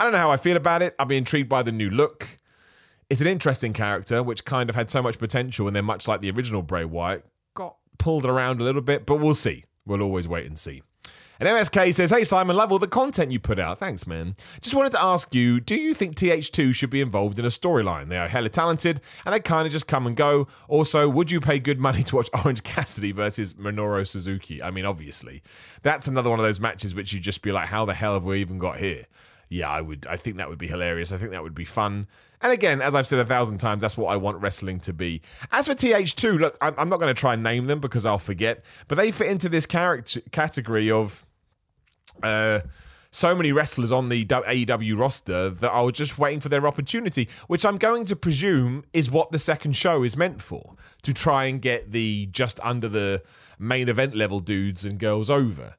[0.00, 0.94] I don't know how I feel about it.
[0.98, 2.38] I'll be intrigued by the new look
[3.12, 6.22] it's an interesting character, which kind of had so much potential, and then much like
[6.22, 9.04] the original Bray Wyatt, got pulled around a little bit.
[9.04, 9.64] But we'll see.
[9.84, 10.82] We'll always wait and see.
[11.38, 13.78] And MSK says, Hey Simon, love all the content you put out.
[13.78, 14.34] Thanks, man.
[14.62, 18.08] Just wanted to ask you, do you think TH2 should be involved in a storyline?
[18.08, 20.46] They are hella talented and they kind of just come and go.
[20.68, 24.62] Also, would you pay good money to watch Orange Cassidy versus Minoru Suzuki?
[24.62, 25.42] I mean, obviously.
[25.82, 28.24] That's another one of those matches which you just be like, how the hell have
[28.24, 29.06] we even got here?
[29.52, 30.06] Yeah, I would.
[30.08, 31.12] I think that would be hilarious.
[31.12, 32.06] I think that would be fun.
[32.40, 35.20] And again, as I've said a thousand times, that's what I want wrestling to be.
[35.52, 38.18] As for TH2, look, I'm, I'm not going to try and name them because I'll
[38.18, 41.26] forget, but they fit into this character category of
[42.22, 42.60] uh,
[43.10, 47.66] so many wrestlers on the AEW roster that are just waiting for their opportunity, which
[47.66, 51.60] I'm going to presume is what the second show is meant for to try and
[51.60, 53.22] get the just under the
[53.58, 55.76] main event level dudes and girls over.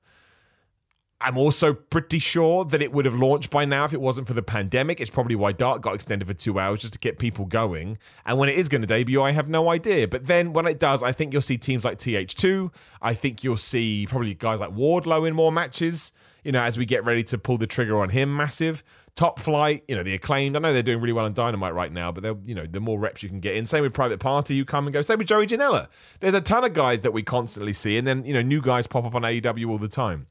[1.23, 4.33] I'm also pretty sure that it would have launched by now if it wasn't for
[4.33, 4.99] the pandemic.
[4.99, 7.97] It's probably why Dark got extended for two hours just to get people going.
[8.25, 10.07] And when it is going to debut, I have no idea.
[10.07, 12.71] But then when it does, I think you'll see teams like TH2.
[13.01, 16.11] I think you'll see probably guys like Wardlow in more matches
[16.43, 18.83] you know, as we get ready to pull the trigger on him, massive.
[19.15, 20.55] Top flight, you know, the acclaimed.
[20.55, 22.79] I know they're doing really well on Dynamite right now, but they're, you know, the
[22.79, 23.67] more reps you can get in.
[23.67, 25.03] Same with Private Party, you come and go.
[25.03, 25.87] Same with Joey Janela.
[26.19, 28.87] There's a ton of guys that we constantly see, and then, you know, new guys
[28.87, 30.27] pop up on AEW all the time.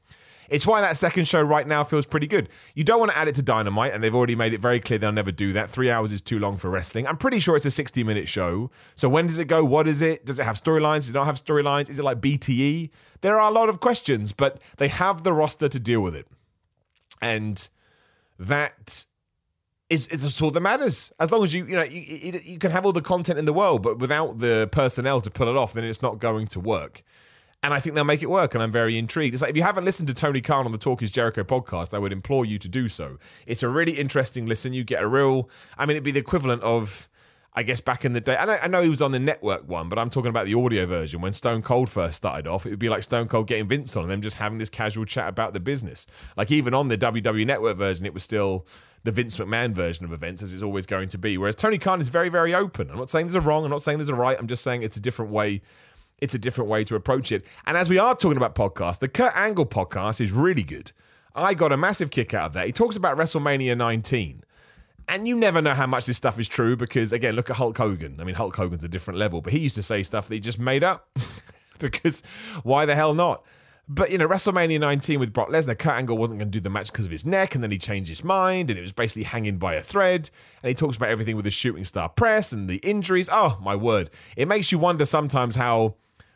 [0.49, 2.49] It's why that second show right now feels pretty good.
[2.75, 4.99] You don't want to add it to Dynamite, and they've already made it very clear
[4.99, 5.69] they'll never do that.
[5.69, 7.07] Three hours is too long for wrestling.
[7.07, 8.71] I'm pretty sure it's a 60 minute show.
[8.95, 9.63] So when does it go?
[9.63, 10.25] What is it?
[10.25, 11.01] Does it have storylines?
[11.01, 11.89] Does it not have storylines?
[11.89, 12.89] Is it like BTE?
[13.21, 16.27] There are a lot of questions, but they have the roster to deal with it
[17.23, 17.69] and
[18.37, 19.05] that
[19.89, 21.11] is is all that matters.
[21.19, 23.53] As long as you you know you, you can have all the content in the
[23.53, 27.03] world, but without the personnel to pull it off, then it's not going to work.
[27.63, 29.33] And I think they'll make it work, and I'm very intrigued.
[29.33, 31.93] It's like if you haven't listened to Tony Khan on the Talk Is Jericho podcast,
[31.93, 33.17] I would implore you to do so.
[33.47, 34.73] It's a really interesting listen.
[34.73, 37.07] You get a real, I mean, it'd be the equivalent of
[37.55, 39.67] I guess back in the day, I know, I know he was on the network
[39.67, 41.21] one, but I'm talking about the audio version.
[41.21, 44.03] When Stone Cold first started off, it would be like Stone Cold getting Vince on
[44.03, 46.07] and them just having this casual chat about the business.
[46.35, 48.65] Like even on the WWE network version, it was still
[49.03, 51.37] the Vince McMahon version of events, as it's always going to be.
[51.37, 52.89] Whereas Tony Khan is very, very open.
[52.89, 54.81] I'm not saying there's a wrong, I'm not saying there's a right, I'm just saying
[54.81, 55.61] it's a different way.
[56.23, 57.45] It's a different way to approach it.
[57.65, 60.93] And as we are talking about podcasts, the Kurt Angle podcast is really good.
[61.35, 62.65] I got a massive kick out of that.
[62.65, 64.43] He talks about WrestleMania 19
[65.09, 67.77] and you never know how much this stuff is true because, again, look at Hulk
[67.77, 68.21] Hogan.
[68.21, 70.39] I mean, Hulk Hogan's a different level, but he used to say stuff that he
[70.39, 71.09] just made up
[71.79, 72.23] because
[72.63, 73.43] why the hell not?
[73.89, 76.69] But, you know, WrestleMania 19 with Brock Lesnar, Kurt Angle wasn't going to do the
[76.69, 79.23] match because of his neck, and then he changed his mind, and it was basically
[79.23, 80.29] hanging by a thread.
[80.61, 83.27] And he talks about everything with the shooting star press and the injuries.
[83.29, 84.09] Oh, my word.
[84.37, 85.95] It makes you wonder sometimes how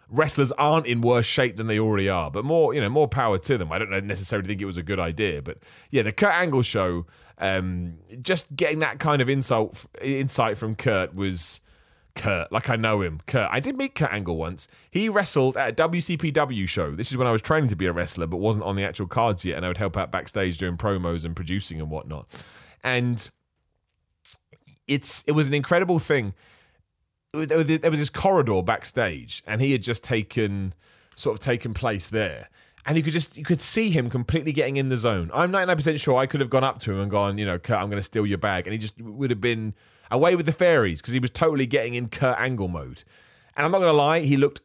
[0.09, 2.31] wrestlers aren't in worse shape than they already are.
[2.31, 3.71] But more, you know, more power to them.
[3.71, 5.41] I don't necessarily think it was a good idea.
[5.41, 5.59] But
[5.91, 7.05] yeah, the Kurt Angle show
[7.37, 11.61] um, just getting that kind of insult, insight from Kurt was
[12.15, 12.51] Kurt.
[12.51, 13.21] Like I know him.
[13.27, 13.49] Kurt.
[13.51, 14.67] I did meet Kurt Angle once.
[14.89, 16.95] He wrestled at a WCPW show.
[16.95, 19.07] This is when I was training to be a wrestler, but wasn't on the actual
[19.07, 22.27] cards yet, and I would help out backstage doing promos and producing and whatnot.
[22.83, 23.29] And
[24.87, 26.33] it's it was an incredible thing.
[27.45, 30.73] There was this corridor backstage, and he had just taken
[31.15, 32.47] sort of taken place there
[32.87, 35.29] and you could just you could see him completely getting in the zone.
[35.33, 37.77] I'm 99% sure I could have gone up to him and gone, you know, Kurt,
[37.77, 39.75] I'm going to steal your bag, and he just would have been
[40.09, 43.03] away with the fairies because he was totally getting in Kurt Angle mode.
[43.57, 44.61] And I'm not going to lie, he looked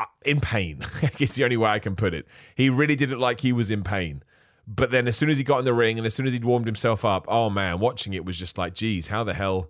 [0.00, 0.84] uh, in pain.
[1.20, 2.26] It's the only way I can put it.
[2.56, 4.24] He really did look like he was in pain.
[4.66, 6.44] But then as soon as he got in the ring and as soon as he'd
[6.44, 9.68] warmed himself up, oh man, watching it was just like, geez, how the hell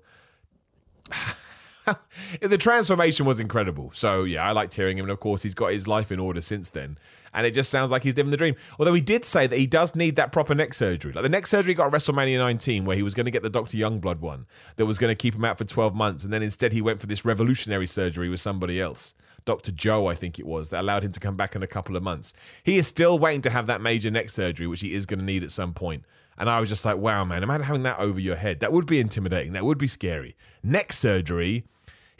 [2.40, 3.90] the transformation was incredible.
[3.92, 6.40] So yeah, I liked hearing him, and of course he's got his life in order
[6.40, 6.98] since then.
[7.32, 8.56] And it just sounds like he's living the dream.
[8.78, 11.12] Although he did say that he does need that proper neck surgery.
[11.12, 13.42] Like the neck surgery he got at WrestleMania 19, where he was going to get
[13.42, 13.76] the Dr.
[13.76, 16.72] Youngblood one that was going to keep him out for 12 months, and then instead
[16.72, 19.14] he went for this revolutionary surgery with somebody else.
[19.44, 19.72] Dr.
[19.72, 22.02] Jho, I think it was, that allowed him to come back in a couple of
[22.02, 22.32] months.
[22.62, 25.24] He is still waiting to have that major neck surgery, which he is going to
[25.24, 26.04] need at some point.
[26.40, 28.58] And I was just like, wow, man, imagine having that over your head.
[28.58, 29.52] That would be intimidating.
[29.52, 30.36] That would be scary.
[30.64, 31.64] Neck surgery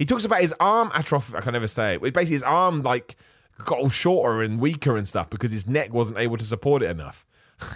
[0.00, 1.36] he talks about his arm atrophy.
[1.36, 2.00] I can never say it.
[2.00, 3.16] Basically, his arm like
[3.66, 6.88] got all shorter and weaker and stuff because his neck wasn't able to support it
[6.88, 7.26] enough.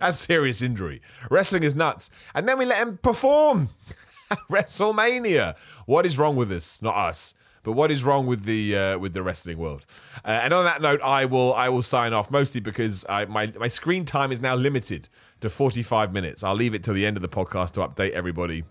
[0.00, 1.00] That's serious injury.
[1.30, 2.10] Wrestling is nuts.
[2.34, 3.68] And then we let him perform
[4.50, 5.54] WrestleMania.
[5.86, 6.82] What is wrong with this?
[6.82, 7.34] Not us.
[7.62, 9.86] But what is wrong with the uh, with the wrestling world?
[10.24, 13.52] Uh, and on that note, I will I will sign off mostly because I, my
[13.56, 15.08] my screen time is now limited
[15.42, 16.42] to 45 minutes.
[16.42, 18.64] I'll leave it till the end of the podcast to update everybody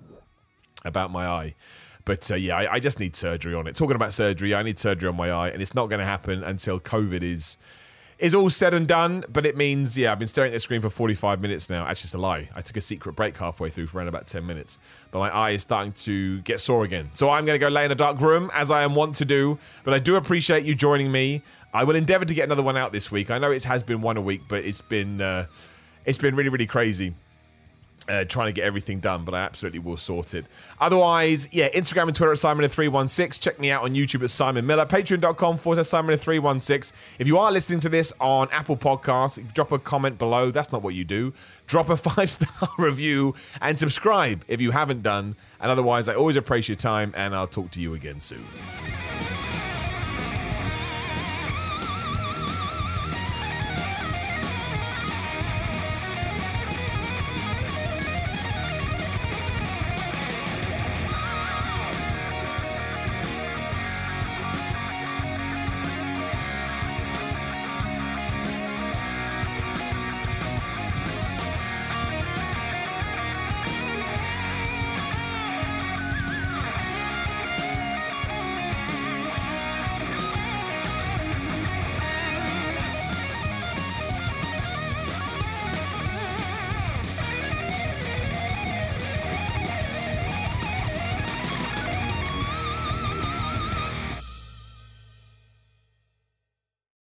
[0.84, 1.56] about my eye.
[2.06, 3.76] But uh, yeah, I, I, just need surgery on it.
[3.76, 6.44] Talking about surgery, I need surgery on my eye, and it's not going to happen
[6.44, 7.58] until COVID is
[8.18, 9.26] is all said and done.
[9.30, 11.86] But it means, yeah, I've been staring at the screen for 45 minutes now.
[11.86, 12.50] Actually, it's a lie.
[12.56, 14.78] I took a secret break halfway through for around about 10 minutes.
[15.12, 17.10] But my eye is starting to get sore again.
[17.14, 19.26] So I'm going to go lay in a dark room, as I am wont to
[19.26, 19.58] do.
[19.84, 21.42] But I do appreciate you joining me.
[21.74, 23.32] I will endeavor to get another one out this week.
[23.32, 25.48] I know it has been one a week, but it's been uh,
[26.06, 27.14] it's been really really crazy
[28.08, 30.46] uh, trying to get everything done, but I absolutely will sort it.
[30.80, 33.40] Otherwise, yeah, Instagram and Twitter at Simon316.
[33.40, 34.86] Check me out on YouTube at Simon Miller.
[34.86, 36.92] Patreon.com forward slash Simon316.
[37.20, 40.52] If you are listening to this on Apple Podcasts, drop a comment below.
[40.52, 41.34] That's not what you do.
[41.68, 45.36] Drop a five star review and subscribe if you haven't done.
[45.60, 48.46] And otherwise, I always appreciate your time, and I'll talk to you again soon.